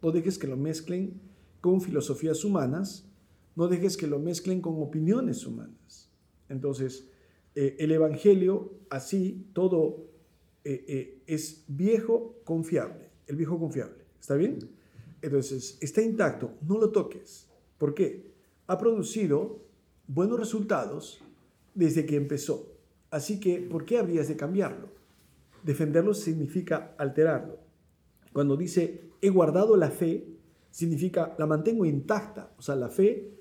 no 0.01 0.11
dejes 0.11 0.37
que 0.37 0.47
lo 0.47 0.57
mezclen 0.57 1.19
con 1.61 1.81
filosofías 1.81 2.43
humanas, 2.43 3.07
no 3.55 3.67
dejes 3.67 3.97
que 3.97 4.07
lo 4.07 4.19
mezclen 4.19 4.61
con 4.61 4.81
opiniones 4.81 5.45
humanas. 5.45 6.09
Entonces, 6.49 7.09
eh, 7.55 7.75
el 7.79 7.91
Evangelio, 7.91 8.73
así, 8.89 9.47
todo 9.53 10.07
eh, 10.63 10.83
eh, 10.87 11.21
es 11.27 11.63
viejo 11.67 12.35
confiable, 12.43 13.09
el 13.27 13.35
viejo 13.35 13.59
confiable. 13.59 14.05
¿Está 14.19 14.35
bien? 14.35 14.59
Entonces, 15.25 15.79
está 15.81 16.03
intacto, 16.03 16.51
no 16.61 16.77
lo 16.77 16.91
toques. 16.91 17.49
¿Por 17.79 17.95
qué? 17.95 18.31
Ha 18.67 18.77
producido 18.77 19.65
buenos 20.07 20.39
resultados 20.39 21.19
desde 21.73 22.05
que 22.05 22.15
empezó. 22.15 22.77
Así 23.09 23.39
que, 23.39 23.59
¿por 23.59 23.85
qué 23.85 23.97
habrías 23.97 24.27
de 24.27 24.35
cambiarlo? 24.35 24.89
Defenderlo 25.63 26.13
significa 26.13 26.93
alterarlo. 26.99 27.57
Cuando 28.33 28.55
dice, 28.55 29.09
he 29.19 29.29
guardado 29.29 29.75
la 29.77 29.89
fe, 29.89 30.27
significa 30.69 31.35
la 31.39 31.47
mantengo 31.47 31.85
intacta. 31.85 32.53
O 32.59 32.61
sea, 32.61 32.75
la 32.75 32.89
fe, 32.89 33.31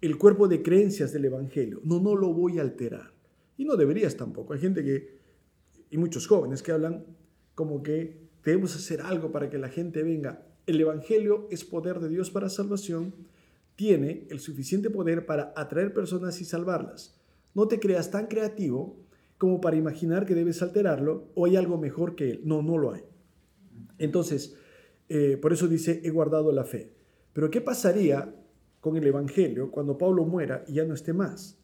el 0.00 0.16
cuerpo 0.16 0.48
de 0.48 0.62
creencias 0.62 1.12
del 1.12 1.26
Evangelio. 1.26 1.80
No, 1.84 2.00
no 2.00 2.16
lo 2.16 2.32
voy 2.32 2.58
a 2.58 2.62
alterar. 2.62 3.12
Y 3.58 3.66
no 3.66 3.76
deberías 3.76 4.16
tampoco. 4.16 4.54
Hay 4.54 4.60
gente 4.60 4.82
que, 4.82 5.18
y 5.90 5.98
muchos 5.98 6.26
jóvenes 6.26 6.62
que 6.62 6.72
hablan 6.72 7.04
como 7.54 7.82
que 7.82 8.26
debemos 8.42 8.74
hacer 8.74 9.02
algo 9.02 9.30
para 9.32 9.50
que 9.50 9.58
la 9.58 9.68
gente 9.68 10.02
venga. 10.02 10.46
El 10.66 10.80
Evangelio 10.80 11.46
es 11.50 11.64
poder 11.64 12.00
de 12.00 12.08
Dios 12.08 12.30
para 12.30 12.48
salvación. 12.48 13.14
Tiene 13.76 14.26
el 14.30 14.40
suficiente 14.40 14.90
poder 14.90 15.24
para 15.24 15.52
atraer 15.56 15.94
personas 15.94 16.40
y 16.40 16.44
salvarlas. 16.44 17.16
No 17.54 17.68
te 17.68 17.78
creas 17.78 18.10
tan 18.10 18.26
creativo 18.26 18.96
como 19.38 19.60
para 19.60 19.76
imaginar 19.76 20.26
que 20.26 20.34
debes 20.34 20.62
alterarlo 20.62 21.28
o 21.34 21.46
hay 21.46 21.56
algo 21.56 21.78
mejor 21.78 22.16
que 22.16 22.30
él. 22.32 22.40
No, 22.44 22.62
no 22.62 22.78
lo 22.78 22.92
hay. 22.92 23.02
Entonces, 23.98 24.56
eh, 25.08 25.38
por 25.40 25.52
eso 25.52 25.68
dice, 25.68 26.00
he 26.04 26.10
guardado 26.10 26.50
la 26.50 26.64
fe. 26.64 26.90
Pero 27.32 27.50
¿qué 27.50 27.60
pasaría 27.60 28.34
con 28.80 28.96
el 28.96 29.06
Evangelio 29.06 29.70
cuando 29.70 29.98
Pablo 29.98 30.24
muera 30.24 30.64
y 30.66 30.74
ya 30.74 30.84
no 30.84 30.94
esté 30.94 31.12
más? 31.12 31.58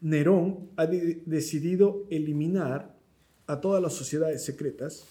Nerón 0.00 0.70
ha 0.76 0.86
decidido 0.86 2.04
eliminar 2.10 2.96
a 3.46 3.60
todas 3.60 3.82
las 3.82 3.92
sociedades 3.92 4.44
secretas 4.44 5.06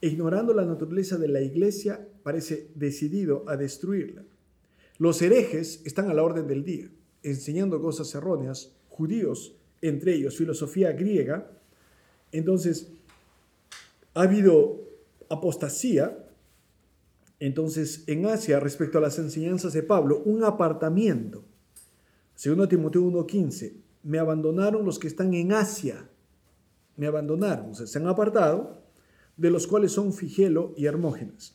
ignorando 0.00 0.54
la 0.54 0.64
naturaleza 0.64 1.18
de 1.18 1.28
la 1.28 1.40
iglesia, 1.40 2.08
parece 2.22 2.70
decidido 2.74 3.44
a 3.46 3.56
destruirla. 3.56 4.24
Los 4.98 5.20
herejes 5.22 5.82
están 5.84 6.10
a 6.10 6.14
la 6.14 6.22
orden 6.22 6.46
del 6.46 6.64
día, 6.64 6.90
enseñando 7.22 7.80
cosas 7.80 8.14
erróneas, 8.14 8.76
judíos, 8.88 9.56
entre 9.82 10.14
ellos 10.14 10.36
filosofía 10.36 10.92
griega. 10.92 11.50
Entonces, 12.32 12.92
ha 14.14 14.22
habido 14.22 14.80
apostasía. 15.28 16.26
Entonces, 17.38 18.04
en 18.06 18.26
Asia, 18.26 18.60
respecto 18.60 18.98
a 18.98 19.00
las 19.00 19.18
enseñanzas 19.18 19.72
de 19.72 19.82
Pablo, 19.82 20.22
un 20.24 20.44
apartamiento. 20.44 21.44
Segundo 22.34 22.68
Timoteo 22.68 23.02
1.15, 23.02 23.72
me 24.02 24.18
abandonaron 24.18 24.84
los 24.84 24.98
que 24.98 25.08
están 25.08 25.32
en 25.34 25.52
Asia. 25.52 26.08
Me 26.96 27.06
abandonaron, 27.06 27.70
o 27.70 27.74
sea, 27.74 27.86
se 27.86 27.98
han 27.98 28.06
apartado, 28.06 28.79
de 29.40 29.50
los 29.50 29.66
cuales 29.66 29.92
son 29.92 30.12
Figelo 30.12 30.74
y 30.76 30.84
Hermógenes. 30.84 31.54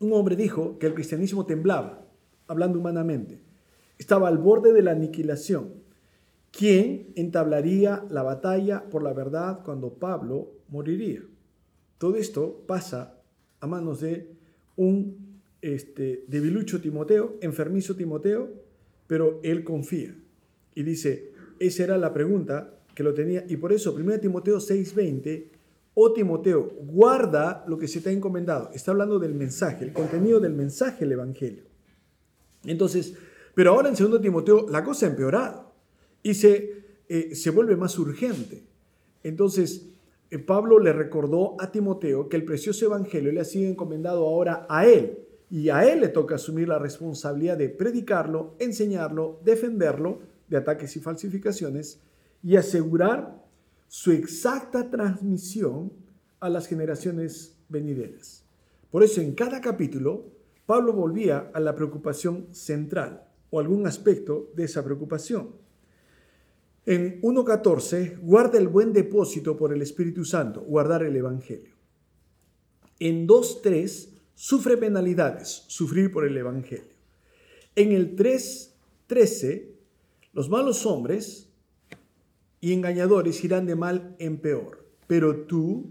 Un 0.00 0.12
hombre 0.12 0.34
dijo 0.34 0.80
que 0.80 0.88
el 0.88 0.94
cristianismo 0.94 1.46
temblaba, 1.46 2.04
hablando 2.48 2.80
humanamente. 2.80 3.40
Estaba 3.98 4.26
al 4.26 4.38
borde 4.38 4.72
de 4.72 4.82
la 4.82 4.90
aniquilación. 4.90 5.74
¿Quién 6.50 7.12
entablaría 7.14 8.04
la 8.10 8.24
batalla 8.24 8.90
por 8.90 9.04
la 9.04 9.12
verdad 9.12 9.62
cuando 9.64 9.94
Pablo 9.94 10.50
moriría? 10.68 11.22
Todo 11.98 12.16
esto 12.16 12.64
pasa 12.66 13.20
a 13.60 13.68
manos 13.68 14.00
de 14.00 14.32
un 14.74 15.38
este, 15.62 16.24
debilucho 16.26 16.80
Timoteo, 16.80 17.36
enfermizo 17.42 17.94
Timoteo, 17.94 18.50
pero 19.06 19.38
él 19.44 19.62
confía. 19.62 20.16
Y 20.74 20.82
dice, 20.82 21.30
esa 21.60 21.84
era 21.84 21.96
la 21.96 22.12
pregunta 22.12 22.74
que 22.92 23.04
lo 23.04 23.14
tenía. 23.14 23.44
Y 23.48 23.56
por 23.56 23.72
eso, 23.72 23.94
1 23.94 24.18
Timoteo 24.18 24.58
6:20, 24.58 25.59
oh 25.94 26.12
Timoteo, 26.12 26.70
guarda 26.80 27.64
lo 27.66 27.78
que 27.78 27.88
se 27.88 28.00
te 28.00 28.10
ha 28.10 28.12
encomendado. 28.12 28.70
Está 28.72 28.92
hablando 28.92 29.18
del 29.18 29.34
mensaje, 29.34 29.84
el 29.84 29.92
contenido 29.92 30.40
del 30.40 30.54
mensaje, 30.54 31.04
el 31.04 31.12
Evangelio. 31.12 31.64
Entonces, 32.64 33.14
pero 33.54 33.72
ahora 33.72 33.88
en 33.88 33.94
2 33.94 34.20
Timoteo 34.20 34.68
la 34.68 34.84
cosa 34.84 35.06
ha 35.06 35.10
empeorado 35.10 35.72
y 36.22 36.34
se, 36.34 36.84
eh, 37.08 37.34
se 37.34 37.50
vuelve 37.50 37.76
más 37.76 37.98
urgente. 37.98 38.64
Entonces, 39.22 39.90
eh, 40.30 40.38
Pablo 40.38 40.78
le 40.78 40.92
recordó 40.92 41.56
a 41.58 41.70
Timoteo 41.70 42.28
que 42.28 42.36
el 42.36 42.44
precioso 42.44 42.86
Evangelio 42.86 43.32
le 43.32 43.40
ha 43.40 43.44
sido 43.44 43.68
encomendado 43.68 44.26
ahora 44.26 44.66
a 44.68 44.86
él 44.86 45.18
y 45.50 45.68
a 45.68 45.84
él 45.84 46.00
le 46.00 46.08
toca 46.08 46.36
asumir 46.36 46.68
la 46.68 46.78
responsabilidad 46.78 47.58
de 47.58 47.68
predicarlo, 47.68 48.54
enseñarlo, 48.60 49.40
defenderlo 49.44 50.20
de 50.48 50.56
ataques 50.56 50.94
y 50.96 51.00
falsificaciones 51.00 52.00
y 52.42 52.56
asegurar 52.56 53.44
su 53.90 54.12
exacta 54.12 54.88
transmisión 54.88 55.92
a 56.38 56.48
las 56.48 56.68
generaciones 56.68 57.56
venideras. 57.68 58.44
Por 58.88 59.02
eso 59.02 59.20
en 59.20 59.34
cada 59.34 59.60
capítulo 59.60 60.26
Pablo 60.64 60.92
volvía 60.92 61.50
a 61.52 61.58
la 61.58 61.74
preocupación 61.74 62.46
central 62.54 63.24
o 63.50 63.58
algún 63.58 63.88
aspecto 63.88 64.52
de 64.54 64.62
esa 64.62 64.84
preocupación. 64.84 65.56
En 66.86 67.20
1.14, 67.20 68.20
guarda 68.20 68.58
el 68.58 68.68
buen 68.68 68.92
depósito 68.92 69.56
por 69.56 69.72
el 69.72 69.82
Espíritu 69.82 70.24
Santo, 70.24 70.60
guardar 70.60 71.02
el 71.02 71.16
Evangelio. 71.16 71.74
En 73.00 73.26
2.3, 73.26 74.08
sufre 74.36 74.76
penalidades, 74.76 75.64
sufrir 75.66 76.12
por 76.12 76.24
el 76.24 76.36
Evangelio. 76.36 76.94
En 77.74 77.90
el 77.90 78.14
3.13, 78.14 79.66
los 80.32 80.48
malos 80.48 80.86
hombres 80.86 81.49
y 82.60 82.72
engañadores 82.72 83.42
irán 83.44 83.66
de 83.66 83.76
mal 83.76 84.14
en 84.18 84.38
peor, 84.38 84.86
pero 85.06 85.44
tú 85.46 85.90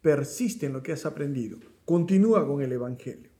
persiste 0.00 0.66
en 0.66 0.72
lo 0.72 0.82
que 0.82 0.92
has 0.92 1.06
aprendido, 1.06 1.58
continúa 1.84 2.46
con 2.46 2.62
el 2.62 2.72
Evangelio. 2.72 3.30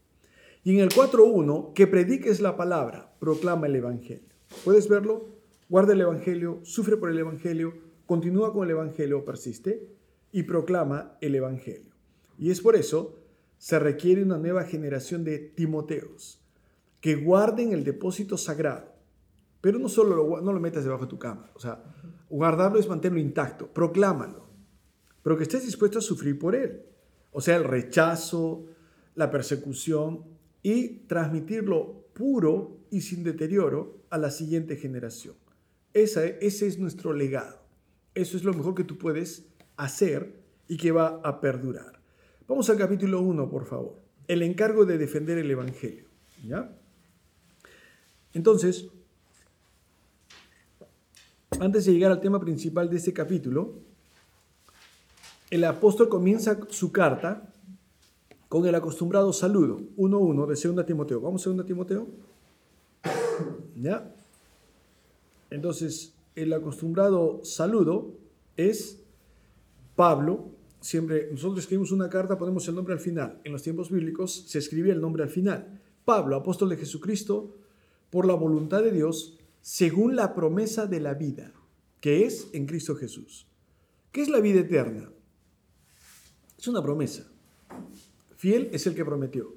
Y 0.64 0.72
en 0.72 0.80
el 0.80 0.88
4.1, 0.88 1.74
que 1.74 1.86
prediques 1.86 2.40
la 2.40 2.56
palabra, 2.56 3.14
proclama 3.20 3.66
el 3.66 3.76
Evangelio. 3.76 4.34
¿Puedes 4.64 4.88
verlo? 4.88 5.28
Guarda 5.68 5.92
el 5.92 6.00
Evangelio, 6.00 6.60
sufre 6.62 6.96
por 6.96 7.10
el 7.10 7.18
Evangelio, 7.18 7.74
continúa 8.06 8.52
con 8.52 8.64
el 8.64 8.70
Evangelio, 8.70 9.24
persiste 9.24 9.86
y 10.32 10.44
proclama 10.44 11.16
el 11.20 11.34
Evangelio. 11.34 11.92
Y 12.38 12.50
es 12.50 12.60
por 12.60 12.76
eso 12.76 13.18
se 13.58 13.78
requiere 13.78 14.22
una 14.22 14.38
nueva 14.38 14.64
generación 14.64 15.24
de 15.24 15.38
Timoteos 15.38 16.40
que 17.00 17.16
guarden 17.16 17.72
el 17.72 17.84
depósito 17.84 18.38
sagrado 18.38 18.93
pero 19.64 19.78
no 19.78 19.88
solo 19.88 20.14
lo, 20.14 20.42
no 20.42 20.52
lo 20.52 20.60
metas 20.60 20.84
debajo 20.84 21.04
de 21.04 21.08
tu 21.08 21.18
cama. 21.18 21.50
O 21.54 21.58
sea, 21.58 21.82
guardarlo 22.28 22.78
es 22.78 22.86
mantenerlo 22.86 23.18
intacto. 23.18 23.66
Proclámalo. 23.66 24.46
Pero 25.22 25.38
que 25.38 25.44
estés 25.44 25.64
dispuesto 25.64 26.00
a 26.00 26.02
sufrir 26.02 26.38
por 26.38 26.54
él. 26.54 26.82
O 27.32 27.40
sea, 27.40 27.56
el 27.56 27.64
rechazo, 27.64 28.66
la 29.14 29.30
persecución 29.30 30.22
y 30.62 31.06
transmitirlo 31.06 32.08
puro 32.12 32.76
y 32.90 33.00
sin 33.00 33.24
deterioro 33.24 34.02
a 34.10 34.18
la 34.18 34.30
siguiente 34.30 34.76
generación. 34.76 35.34
ese 35.94 36.36
es 36.42 36.78
nuestro 36.78 37.14
legado. 37.14 37.62
Eso 38.14 38.36
es 38.36 38.44
lo 38.44 38.52
mejor 38.52 38.74
que 38.74 38.84
tú 38.84 38.98
puedes 38.98 39.46
hacer 39.78 40.42
y 40.68 40.76
que 40.76 40.92
va 40.92 41.22
a 41.24 41.40
perdurar. 41.40 42.02
Vamos 42.46 42.68
al 42.68 42.76
capítulo 42.76 43.22
1, 43.22 43.48
por 43.48 43.64
favor. 43.64 43.98
El 44.28 44.42
encargo 44.42 44.84
de 44.84 44.98
defender 44.98 45.38
el 45.38 45.50
Evangelio. 45.50 46.04
¿Ya? 46.46 46.70
Entonces, 48.34 48.90
antes 51.60 51.84
de 51.84 51.92
llegar 51.92 52.10
al 52.10 52.20
tema 52.20 52.40
principal 52.40 52.88
de 52.90 52.96
este 52.96 53.12
capítulo, 53.12 53.74
el 55.50 55.64
apóstol 55.64 56.08
comienza 56.08 56.58
su 56.70 56.90
carta 56.90 57.52
con 58.48 58.66
el 58.66 58.74
acostumbrado 58.74 59.32
saludo, 59.32 59.80
1.1 59.96 60.46
de 60.46 60.74
2 60.74 60.86
Timoteo. 60.86 61.20
¿Vamos 61.20 61.46
a 61.46 61.50
2 61.50 61.66
Timoteo? 61.66 62.06
¿Ya? 63.76 64.14
Entonces, 65.50 66.14
el 66.34 66.52
acostumbrado 66.52 67.40
saludo 67.44 68.12
es 68.56 69.00
Pablo. 69.96 70.50
Siempre 70.80 71.28
nosotros 71.30 71.60
escribimos 71.60 71.92
una 71.92 72.08
carta, 72.08 72.36
ponemos 72.36 72.66
el 72.68 72.74
nombre 72.74 72.94
al 72.94 73.00
final. 73.00 73.40
En 73.44 73.52
los 73.52 73.62
tiempos 73.62 73.90
bíblicos 73.90 74.44
se 74.46 74.58
escribía 74.58 74.92
el 74.92 75.00
nombre 75.00 75.22
al 75.22 75.30
final. 75.30 75.80
Pablo, 76.04 76.36
apóstol 76.36 76.68
de 76.68 76.76
Jesucristo, 76.76 77.54
por 78.10 78.26
la 78.26 78.34
voluntad 78.34 78.82
de 78.82 78.92
Dios, 78.92 79.38
según 79.64 80.14
la 80.14 80.34
promesa 80.34 80.86
de 80.86 81.00
la 81.00 81.14
vida, 81.14 81.54
que 82.02 82.26
es 82.26 82.48
en 82.52 82.66
Cristo 82.66 82.94
Jesús. 82.96 83.48
¿Qué 84.12 84.20
es 84.20 84.28
la 84.28 84.40
vida 84.40 84.60
eterna? 84.60 85.10
Es 86.58 86.68
una 86.68 86.82
promesa. 86.82 87.32
Fiel 88.36 88.68
es 88.74 88.86
el 88.86 88.94
que 88.94 89.06
prometió. 89.06 89.56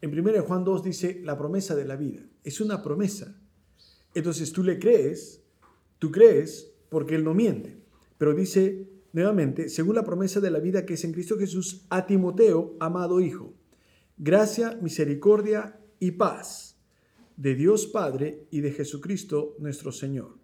En 0.00 0.18
1 0.18 0.42
Juan 0.42 0.64
2 0.64 0.82
dice 0.82 1.20
la 1.22 1.36
promesa 1.36 1.74
de 1.74 1.84
la 1.84 1.96
vida. 1.96 2.22
Es 2.44 2.62
una 2.62 2.82
promesa. 2.82 3.38
Entonces 4.14 4.52
tú 4.52 4.62
le 4.62 4.78
crees 4.78 5.40
Tú 6.00 6.10
crees 6.10 6.72
porque 6.88 7.14
Él 7.14 7.24
no 7.24 7.34
miente. 7.34 7.78
Pero 8.16 8.34
dice 8.34 8.88
nuevamente, 9.12 9.68
según 9.68 9.96
la 9.96 10.02
promesa 10.02 10.40
de 10.40 10.50
la 10.50 10.58
vida 10.58 10.86
que 10.86 10.94
es 10.94 11.04
en 11.04 11.12
Cristo 11.12 11.38
Jesús, 11.38 11.84
a 11.90 12.06
Timoteo, 12.06 12.74
amado 12.80 13.20
Hijo, 13.20 13.52
gracia, 14.16 14.78
misericordia 14.80 15.78
y 16.00 16.12
paz 16.12 16.69
de 17.40 17.54
Dios 17.54 17.86
Padre 17.86 18.46
y 18.50 18.60
de 18.60 18.70
Jesucristo 18.70 19.56
nuestro 19.58 19.92
Señor. 19.92 20.36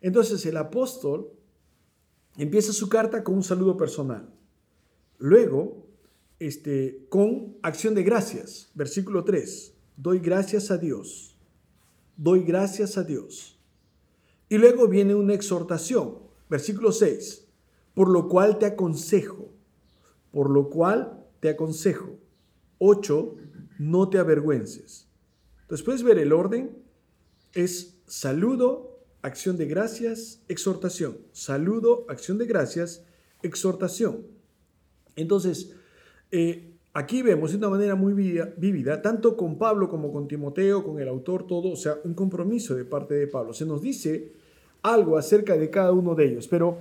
Entonces 0.00 0.44
el 0.44 0.56
apóstol 0.56 1.30
empieza 2.36 2.72
su 2.72 2.88
carta 2.88 3.22
con 3.22 3.36
un 3.36 3.44
saludo 3.44 3.76
personal. 3.76 4.28
Luego, 5.18 5.86
este, 6.40 7.06
con 7.08 7.56
acción 7.62 7.94
de 7.94 8.02
gracias. 8.02 8.72
Versículo 8.74 9.22
3. 9.22 9.72
Doy 9.96 10.18
gracias 10.18 10.72
a 10.72 10.78
Dios. 10.78 11.38
Doy 12.16 12.42
gracias 12.42 12.98
a 12.98 13.04
Dios. 13.04 13.60
Y 14.48 14.58
luego 14.58 14.88
viene 14.88 15.14
una 15.14 15.34
exhortación. 15.34 16.18
Versículo 16.50 16.90
6. 16.90 17.46
Por 17.94 18.08
lo 18.08 18.28
cual 18.28 18.58
te 18.58 18.66
aconsejo. 18.66 19.52
Por 20.32 20.50
lo 20.50 20.70
cual 20.70 21.24
te 21.38 21.50
aconsejo. 21.50 22.18
8. 22.78 23.36
No 23.78 24.08
te 24.10 24.18
avergüences. 24.18 25.11
Entonces 25.72 25.86
puedes 25.86 26.02
ver 26.02 26.18
el 26.18 26.34
orden. 26.34 26.76
Es 27.54 27.98
saludo, 28.06 29.00
acción 29.22 29.56
de 29.56 29.64
gracias, 29.64 30.42
exhortación. 30.46 31.16
Saludo, 31.32 32.04
acción 32.10 32.36
de 32.36 32.44
gracias, 32.44 33.06
exhortación. 33.42 34.26
Entonces, 35.16 35.72
eh, 36.30 36.74
aquí 36.92 37.22
vemos 37.22 37.52
de 37.52 37.56
una 37.56 37.70
manera 37.70 37.94
muy 37.94 38.12
vívida, 38.12 39.00
tanto 39.00 39.34
con 39.34 39.56
Pablo 39.56 39.88
como 39.88 40.12
con 40.12 40.28
Timoteo, 40.28 40.84
con 40.84 41.00
el 41.00 41.08
autor, 41.08 41.46
todo, 41.46 41.70
o 41.70 41.76
sea, 41.76 41.96
un 42.04 42.12
compromiso 42.12 42.74
de 42.74 42.84
parte 42.84 43.14
de 43.14 43.26
Pablo. 43.26 43.54
Se 43.54 43.64
nos 43.64 43.80
dice 43.80 44.30
algo 44.82 45.16
acerca 45.16 45.56
de 45.56 45.70
cada 45.70 45.92
uno 45.92 46.14
de 46.14 46.26
ellos, 46.26 46.48
pero 46.48 46.80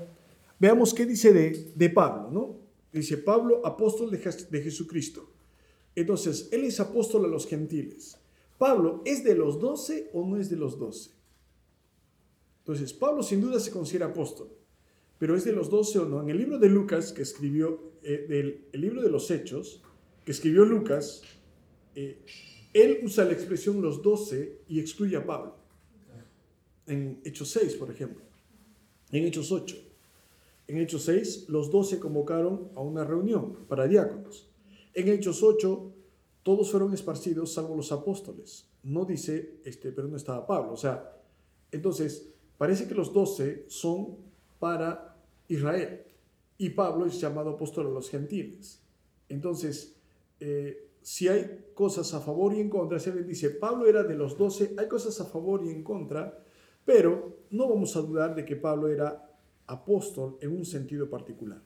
veamos 0.60 0.94
qué 0.94 1.06
dice 1.06 1.32
de, 1.32 1.72
de 1.74 1.90
Pablo, 1.92 2.30
¿no? 2.30 2.58
Dice 2.92 3.20
Pablo, 3.20 3.66
apóstol 3.66 4.12
de, 4.12 4.18
de 4.18 4.62
Jesucristo. 4.62 5.30
Entonces, 5.96 6.50
él 6.52 6.66
es 6.66 6.78
apóstol 6.82 7.24
a 7.24 7.30
los 7.30 7.48
gentiles. 7.48 8.18
Pablo, 8.62 9.02
¿es 9.06 9.24
de 9.24 9.34
los 9.34 9.60
doce 9.60 10.12
o 10.14 10.24
no 10.24 10.38
es 10.38 10.48
de 10.52 10.56
los 10.56 10.78
doce? 10.78 11.10
Entonces, 12.60 12.94
Pablo 12.94 13.24
sin 13.24 13.42
duda 13.42 13.60
se 13.60 13.72
considera 13.72 14.06
apóstol 14.06 14.50
pero 15.22 15.36
es 15.36 15.46
de 15.46 15.52
los 15.52 15.70
doce 15.70 16.00
o 16.00 16.06
no. 16.06 16.20
En 16.20 16.32
el 16.32 16.38
libro 16.40 16.58
de 16.58 16.68
Lucas, 16.68 17.14
que 17.14 17.22
escribió, 17.22 17.92
eh, 18.02 18.66
el 18.72 18.82
libro 18.82 19.04
de 19.04 19.12
los 19.12 19.30
Hechos, 19.30 19.84
que 20.26 20.32
escribió 20.32 20.66
Lucas, 20.66 21.22
eh, 21.94 22.24
él 22.74 23.02
usa 23.04 23.26
la 23.26 23.34
expresión 23.34 23.84
los 23.84 24.02
doce 24.02 24.62
y 24.68 24.80
excluye 24.80 25.16
a 25.16 25.24
Pablo. 25.24 25.58
En 26.88 27.22
Hechos 27.24 27.52
6, 27.52 27.76
por 27.76 27.92
ejemplo. 27.92 28.24
En 29.12 29.24
Hechos 29.26 29.52
8. 29.52 29.78
En 30.68 30.80
Hechos 30.80 31.04
6, 31.04 31.50
los 31.50 31.70
doce 31.70 32.00
convocaron 32.00 32.72
a 32.74 32.82
una 32.82 33.04
reunión 33.04 33.68
para 33.68 33.88
diáconos. 33.88 34.50
En 34.96 35.08
Hechos 35.08 35.44
8, 35.44 35.91
todos 36.44 36.72
fueron 36.72 36.94
esparcidos 36.94 37.54
salvo 37.54 37.76
los 37.76 37.92
apóstoles. 37.92 38.68
No 38.84 39.06
dice, 39.06 39.60
este, 39.64 39.92
pero 39.92 40.08
no 40.08 40.18
estaba 40.18 40.46
Pablo. 40.46 40.74
O 40.74 40.78
sea, 40.78 41.18
entonces, 41.72 42.34
parece 42.58 42.88
que 42.88 42.96
los 42.96 43.14
doce 43.14 43.66
son 43.68 44.18
para 44.60 45.18
Israel. 45.48 46.04
Y 46.58 46.70
Pablo 46.70 47.06
es 47.06 47.20
llamado 47.20 47.52
apóstol 47.52 47.88
a 47.88 47.90
los 47.90 48.10
gentiles. 48.10 48.82
Entonces, 49.30 49.96
eh, 50.40 50.90
si 51.02 51.28
hay 51.28 51.66
cosas 51.74 52.14
a 52.14 52.20
favor 52.20 52.54
y 52.54 52.60
en 52.60 52.70
contra, 52.70 53.00
se 53.00 53.14
le 53.14 53.24
dice, 53.24 53.50
Pablo 53.50 53.88
era 53.88 54.04
de 54.04 54.16
los 54.16 54.38
doce, 54.38 54.74
hay 54.78 54.88
cosas 54.88 55.20
a 55.22 55.26
favor 55.26 55.64
y 55.66 55.70
en 55.70 55.84
contra, 55.84 56.44
pero 56.86 57.38
no 57.50 57.68
vamos 57.68 57.96
a 57.96 58.02
dudar 58.02 58.36
de 58.36 58.46
que 58.46 58.56
Pablo 58.56 58.88
era 58.88 59.30
apóstol 59.68 60.38
en 60.42 60.52
un 60.52 60.66
sentido 60.66 61.10
particular. 61.10 61.62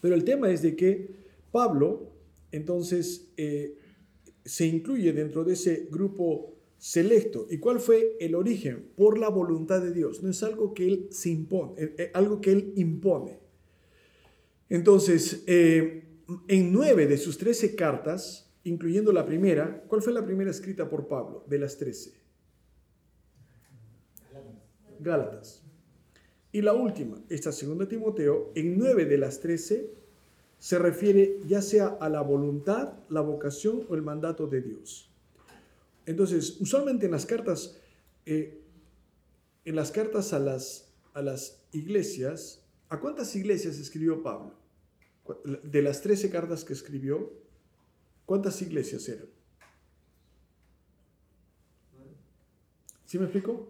Pero 0.00 0.14
el 0.14 0.24
tema 0.24 0.50
es 0.50 0.60
de 0.62 0.76
que 0.76 1.24
Pablo, 1.50 2.10
entonces, 2.54 3.32
eh, 3.36 3.76
se 4.44 4.66
incluye 4.66 5.12
dentro 5.12 5.42
de 5.42 5.54
ese 5.54 5.88
grupo 5.90 6.54
selecto. 6.78 7.48
¿Y 7.50 7.58
cuál 7.58 7.80
fue 7.80 8.16
el 8.20 8.36
origen? 8.36 8.92
Por 8.94 9.18
la 9.18 9.28
voluntad 9.28 9.82
de 9.82 9.92
Dios. 9.92 10.22
No 10.22 10.30
es 10.30 10.40
algo 10.44 10.72
que 10.72 10.86
Él 10.86 11.08
se 11.10 11.30
impone, 11.30 11.82
eh, 11.82 11.94
eh, 11.98 12.10
algo 12.14 12.40
que 12.40 12.52
Él 12.52 12.72
impone. 12.76 13.40
Entonces, 14.68 15.42
en 15.46 16.72
nueve 16.72 17.06
de 17.06 17.18
sus 17.18 17.38
trece 17.38 17.74
cartas, 17.74 18.54
incluyendo 18.62 19.12
la 19.12 19.26
primera, 19.26 19.84
¿cuál 19.88 20.00
fue 20.00 20.12
la 20.12 20.24
primera 20.24 20.50
escrita 20.50 20.88
por 20.88 21.08
Pablo 21.08 21.44
de 21.48 21.58
las 21.58 21.76
trece? 21.76 22.12
Gálatas. 25.00 25.62
Y 26.52 26.62
la 26.62 26.72
última, 26.72 27.20
esta 27.28 27.50
segunda 27.50 27.88
Timoteo, 27.88 28.52
en 28.54 28.78
nueve 28.78 29.06
de 29.06 29.18
las 29.18 29.40
trece 29.40 30.03
se 30.64 30.78
refiere 30.78 31.40
ya 31.46 31.60
sea 31.60 31.88
a 32.00 32.08
la 32.08 32.22
voluntad, 32.22 32.94
la 33.10 33.20
vocación 33.20 33.84
o 33.86 33.94
el 33.94 34.00
mandato 34.00 34.46
de 34.46 34.62
Dios. 34.62 35.10
Entonces, 36.06 36.58
usualmente 36.58 37.04
en 37.04 37.12
las 37.12 37.26
cartas, 37.26 37.78
eh, 38.24 38.62
en 39.66 39.76
las 39.76 39.90
cartas 39.90 40.32
a 40.32 40.38
las, 40.38 40.88
a 41.12 41.20
las 41.20 41.60
iglesias, 41.72 42.62
¿a 42.88 42.98
cuántas 42.98 43.36
iglesias 43.36 43.78
escribió 43.78 44.22
Pablo? 44.22 44.54
De 45.64 45.82
las 45.82 46.00
13 46.00 46.30
cartas 46.30 46.64
que 46.64 46.72
escribió, 46.72 47.30
¿cuántas 48.24 48.62
iglesias 48.62 49.06
eran? 49.10 49.26
¿Sí 53.04 53.18
me 53.18 53.24
explico? 53.24 53.68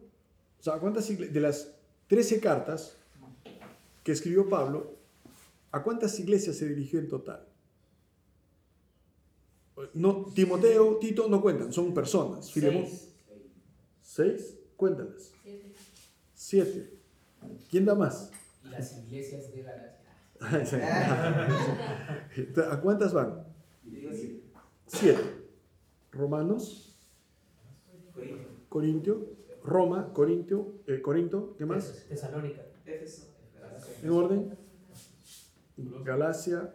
O 0.60 0.62
sea, 0.62 0.74
¿cuántas 0.74 1.08
de 1.08 1.40
las 1.40 1.74
13 2.06 2.38
cartas 2.38 2.96
que 4.04 4.12
escribió 4.12 4.48
Pablo, 4.48 5.02
¿a 5.74 5.82
cuántas 5.82 6.18
iglesias 6.20 6.56
se 6.56 6.68
dirigió 6.68 7.00
en 7.00 7.08
total? 7.08 7.46
No, 9.92 10.26
Timoteo, 10.34 10.98
Tito 10.98 11.28
no 11.28 11.42
cuentan, 11.42 11.72
son 11.72 11.92
personas. 11.92 12.46
Seis. 12.46 13.12
¿Seis? 14.00 14.56
Cuéntalas. 14.76 15.32
Siete. 16.34 16.96
¿Quién 17.68 17.84
da 17.84 17.94
más? 17.94 18.30
las 18.62 18.96
iglesias 18.98 19.52
de 19.52 19.62
Galacia. 19.62 20.00
¿A 22.70 22.80
cuántas 22.80 23.12
van? 23.12 23.44
Siete. 24.86 25.22
Romanos. 26.12 26.96
Corintio. 28.68 29.34
Roma, 29.64 30.12
Corintio, 30.12 30.74
eh, 30.86 31.00
Corinto, 31.00 31.56
¿qué 31.56 31.64
más? 31.64 32.04
Tesalónica. 32.06 32.60
¿En 34.02 34.10
orden? 34.10 34.63
Galacia, 35.76 36.74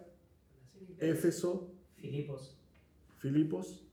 Éfeso. 1.00 1.72
Filipos. 1.96 2.56
Filipos, 3.20 3.86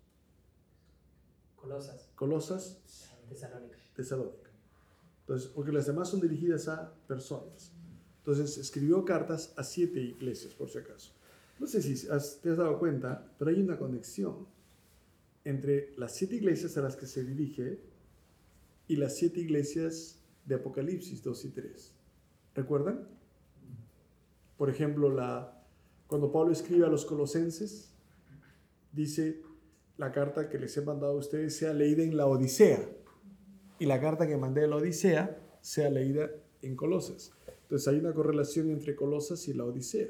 Colosas, 1.57 2.09
Colosas, 2.15 2.79
Tesalónica. 3.29 3.77
Tesalónica. 3.95 4.51
Entonces, 5.21 5.49
porque 5.49 5.73
las 5.73 5.87
demás 5.87 6.09
son 6.09 6.21
dirigidas 6.21 6.69
a 6.69 6.95
personas. 7.09 7.73
Entonces, 8.19 8.57
escribió 8.59 9.05
cartas 9.05 9.53
a 9.57 9.65
siete 9.65 10.01
iglesias, 10.01 10.55
por 10.55 10.71
si 10.71 10.79
acaso. 10.79 11.13
No 11.59 11.67
sé 11.67 11.83
si 11.83 12.07
te 12.07 12.13
has 12.13 12.57
dado 12.57 12.79
cuenta, 12.79 13.33
pero 13.39 13.51
hay 13.51 13.61
una 13.61 13.77
conexión 13.79 14.47
entre 15.45 15.93
las 15.97 16.15
siete 16.15 16.37
iglesias 16.37 16.77
a 16.77 16.83
las 16.83 16.97
que 16.97 17.07
se 17.07 17.25
dirige 17.25 17.81
y 18.87 18.97
las 18.97 19.17
siete 19.17 19.41
iglesias 19.41 20.21
de 20.45 20.57
Apocalipsis 20.57 21.23
2 21.23 21.45
y 21.47 21.49
3. 21.51 21.93
¿Recuerdan? 22.55 23.09
Por 24.57 24.71
ejemplo, 24.71 25.11
la, 25.11 25.63
cuando 26.07 26.33
Pablo 26.33 26.53
escribe 26.53 26.87
a 26.87 26.89
los 26.89 27.05
colosenses, 27.05 27.93
dice, 28.93 29.43
la 29.99 30.13
carta 30.13 30.49
que 30.49 30.59
les 30.59 30.77
he 30.77 30.83
mandado 30.83 31.13
a 31.13 31.17
ustedes 31.17 31.57
sea 31.57 31.73
leída 31.73 32.03
en 32.03 32.17
la 32.17 32.27
Odisea 32.27 32.89
y 33.79 33.87
la 33.87 34.01
carta 34.01 34.27
que 34.27 34.37
mandé 34.37 34.65
a 34.65 34.67
la 34.67 34.77
Odisea 34.77 35.39
sea 35.61 35.91
leída 35.91 36.31
en 36.63 36.77
Colosas. 36.77 37.33
Entonces 37.63 37.89
hay 37.89 37.99
una 37.99 38.15
correlación 38.15 38.71
entre 38.71 38.95
Colosas 38.95 39.49
y 39.49 39.55
la 39.55 39.65
Odisea. 39.65 40.09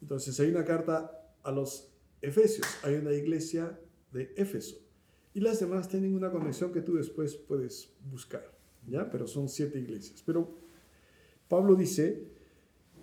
Entonces 0.00 0.38
hay 0.40 0.50
una 0.50 0.64
carta 0.64 1.32
a 1.42 1.52
los 1.52 1.90
Efesios, 2.20 2.66
hay 2.82 2.96
una 2.96 3.12
iglesia 3.12 3.78
de 4.12 4.32
Éfeso 4.36 4.76
y 5.34 5.40
las 5.40 5.60
demás 5.60 5.88
tienen 5.88 6.14
una 6.14 6.30
conexión 6.30 6.72
que 6.72 6.80
tú 6.80 6.96
después 6.96 7.36
puedes 7.36 7.92
buscar, 8.10 8.50
¿ya? 8.88 9.08
Pero 9.10 9.26
son 9.26 9.48
siete 9.48 9.78
iglesias. 9.78 10.22
Pero 10.24 10.52
Pablo 11.48 11.76
dice 11.76 12.24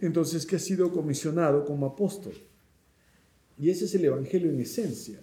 entonces 0.01 0.45
que 0.45 0.57
ha 0.57 0.59
sido 0.59 0.91
comisionado 0.91 1.65
como 1.65 1.85
apóstol 1.85 2.33
y 3.57 3.69
ese 3.69 3.85
es 3.85 3.95
el 3.95 4.05
Evangelio 4.05 4.49
en 4.49 4.59
esencia. 4.59 5.19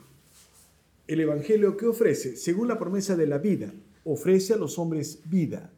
El 1.07 1.21
Evangelio 1.21 1.77
que 1.77 1.87
ofrece, 1.87 2.37
según 2.37 2.69
la 2.69 2.79
promesa 2.79 3.17
de 3.17 3.27
la 3.27 3.39
vida, 3.39 3.73
ofrece 4.05 4.55
a 4.55 4.57
los 4.57 4.79
hombres 4.79 5.21
vida, 5.27 5.71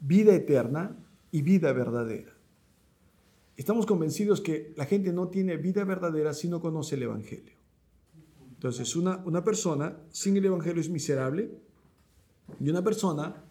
vida 0.00 0.34
eterna 0.34 0.96
y 1.30 1.42
vida 1.42 1.72
verdadera. 1.72 2.32
Estamos 3.56 3.86
convencidos 3.86 4.40
que 4.40 4.72
la 4.76 4.86
gente 4.86 5.12
no 5.12 5.28
tiene 5.28 5.56
vida 5.56 5.84
verdadera 5.84 6.32
si 6.34 6.48
no 6.48 6.60
conoce 6.60 6.96
el 6.96 7.04
Evangelio. 7.04 7.54
Entonces, 8.50 8.96
una, 8.96 9.18
una 9.24 9.44
persona 9.44 9.96
sin 10.10 10.36
el 10.36 10.46
Evangelio 10.46 10.80
es 10.80 10.88
miserable 10.88 11.50
y 12.58 12.70
una 12.70 12.82
persona 12.82 13.44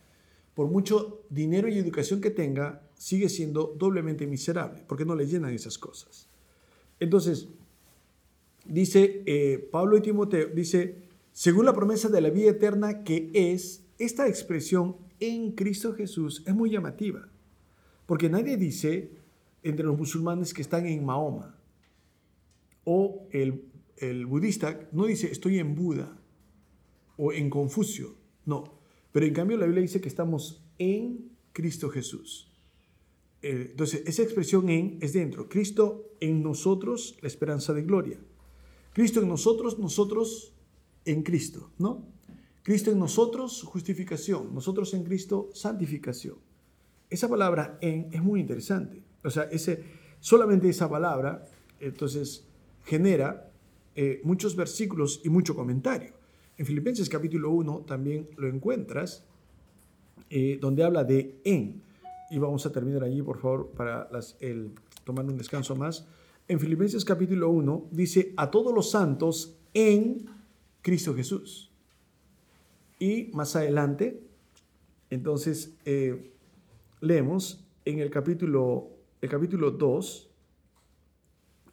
por 0.53 0.67
mucho 0.67 1.23
dinero 1.29 1.69
y 1.69 1.77
educación 1.77 2.19
que 2.19 2.31
tenga, 2.31 2.86
sigue 2.97 3.29
siendo 3.29 3.75
doblemente 3.77 4.27
miserable, 4.27 4.83
porque 4.87 5.05
no 5.05 5.15
le 5.15 5.27
llenan 5.27 5.53
esas 5.53 5.77
cosas. 5.77 6.27
Entonces, 6.99 7.47
dice 8.65 9.23
eh, 9.25 9.69
Pablo 9.71 9.97
y 9.97 10.01
Timoteo, 10.01 10.47
dice, 10.47 10.95
según 11.31 11.65
la 11.65 11.73
promesa 11.73 12.09
de 12.09 12.21
la 12.21 12.29
vida 12.29 12.51
eterna 12.51 13.03
que 13.03 13.29
es, 13.33 13.83
esta 13.99 14.27
expresión 14.27 14.97
en 15.19 15.51
Cristo 15.51 15.93
Jesús 15.93 16.43
es 16.45 16.53
muy 16.53 16.71
llamativa, 16.71 17.29
porque 18.05 18.29
nadie 18.29 18.57
dice 18.57 19.11
entre 19.63 19.85
los 19.85 19.97
musulmanes 19.97 20.53
que 20.53 20.61
están 20.61 20.85
en 20.85 21.05
Mahoma, 21.05 21.55
o 22.83 23.27
el, 23.31 23.65
el 23.97 24.25
budista 24.25 24.87
no 24.91 25.05
dice 25.05 25.29
estoy 25.31 25.59
en 25.59 25.75
Buda 25.75 26.17
o 27.17 27.33
en 27.33 27.49
Confucio, 27.49 28.15
no, 28.45 28.79
pero 29.11 29.25
en 29.25 29.33
cambio 29.33 29.57
la 29.57 29.65
Biblia 29.65 29.81
dice 29.81 29.99
que 29.99 30.07
estamos 30.07 30.63
en 30.77 31.31
Cristo 31.51 31.89
Jesús. 31.89 32.51
Eh, 33.41 33.67
entonces, 33.71 34.03
esa 34.05 34.23
expresión 34.23 34.69
en 34.69 34.97
es 35.01 35.13
dentro. 35.13 35.47
Cristo 35.47 36.09
en 36.19 36.41
nosotros, 36.41 37.17
la 37.21 37.27
esperanza 37.27 37.73
de 37.73 37.83
gloria. 37.83 38.19
Cristo 38.93 39.21
en 39.21 39.29
nosotros, 39.29 39.77
nosotros 39.77 40.53
en 41.05 41.23
Cristo, 41.23 41.71
¿no? 41.77 42.05
Cristo 42.63 42.91
en 42.91 42.99
nosotros, 42.99 43.63
justificación. 43.63 44.53
Nosotros 44.53 44.93
en 44.93 45.03
Cristo, 45.03 45.49
santificación. 45.53 46.35
Esa 47.09 47.29
palabra 47.29 47.77
en 47.81 48.09
es 48.11 48.21
muy 48.21 48.41
interesante. 48.41 49.01
O 49.23 49.29
sea, 49.29 49.43
ese, 49.43 49.83
solamente 50.19 50.67
esa 50.67 50.89
palabra, 50.89 51.45
entonces, 51.79 52.45
genera 52.83 53.51
eh, 53.95 54.21
muchos 54.23 54.55
versículos 54.55 55.21
y 55.23 55.29
mucho 55.29 55.55
comentario. 55.55 56.13
En 56.57 56.65
Filipenses 56.65 57.07
capítulo 57.07 57.51
1 57.51 57.85
también 57.87 58.27
lo 58.37 58.47
encuentras, 58.47 59.23
eh, 60.29 60.57
donde 60.59 60.83
habla 60.83 61.03
de 61.03 61.39
en. 61.43 61.81
Y 62.29 62.37
vamos 62.39 62.65
a 62.65 62.71
terminar 62.71 63.03
allí, 63.03 63.21
por 63.21 63.39
favor, 63.39 63.71
para 63.71 64.09
el, 64.39 64.71
tomar 65.03 65.25
un 65.25 65.37
descanso 65.37 65.75
más. 65.75 66.07
En 66.47 66.59
Filipenses 66.59 67.05
capítulo 67.05 67.49
1 67.49 67.89
dice, 67.91 68.33
a 68.37 68.51
todos 68.51 68.73
los 68.73 68.91
santos 68.91 69.57
en 69.73 70.25
Cristo 70.81 71.13
Jesús. 71.13 71.71
Y 72.99 73.29
más 73.33 73.55
adelante, 73.55 74.21
entonces, 75.09 75.73
eh, 75.85 76.33
leemos 76.99 77.63
en 77.85 77.99
el 77.99 78.09
capítulo, 78.09 78.89
el 79.21 79.29
capítulo 79.29 79.71
2, 79.71 80.29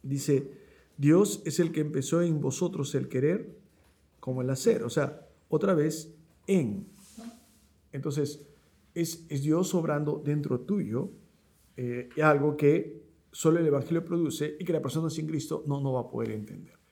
dice, 0.03 0.51
Dios 0.97 1.43
es 1.45 1.59
el 1.59 1.73
que 1.73 1.81
empezó 1.81 2.23
en 2.23 2.41
vosotros 2.41 2.95
el 2.95 3.09
querer 3.09 3.57
como 4.21 4.43
el 4.43 4.51
hacer. 4.51 4.85
O 4.85 4.91
sea, 4.91 5.27
otra 5.49 5.75
vez 5.75 6.15
en. 6.47 6.87
Entonces, 7.93 8.47
es, 8.95 9.29
Dios 9.29 9.75
obrando 9.75 10.23
dentro 10.25 10.61
tuyo 10.61 11.11
eh, 11.77 12.09
algo 12.23 12.57
que 12.57 13.03
solo 13.33 13.59
el 13.59 13.67
Evangelio 13.67 14.05
produce 14.05 14.57
y 14.59 14.65
que 14.65 14.73
la 14.73 14.81
persona 14.81 15.11
sin 15.11 15.27
Cristo 15.27 15.65
no, 15.67 15.81
no 15.81 15.93
va 15.93 16.03
a 16.03 16.09
poder 16.09 16.31
entender. 16.31 16.84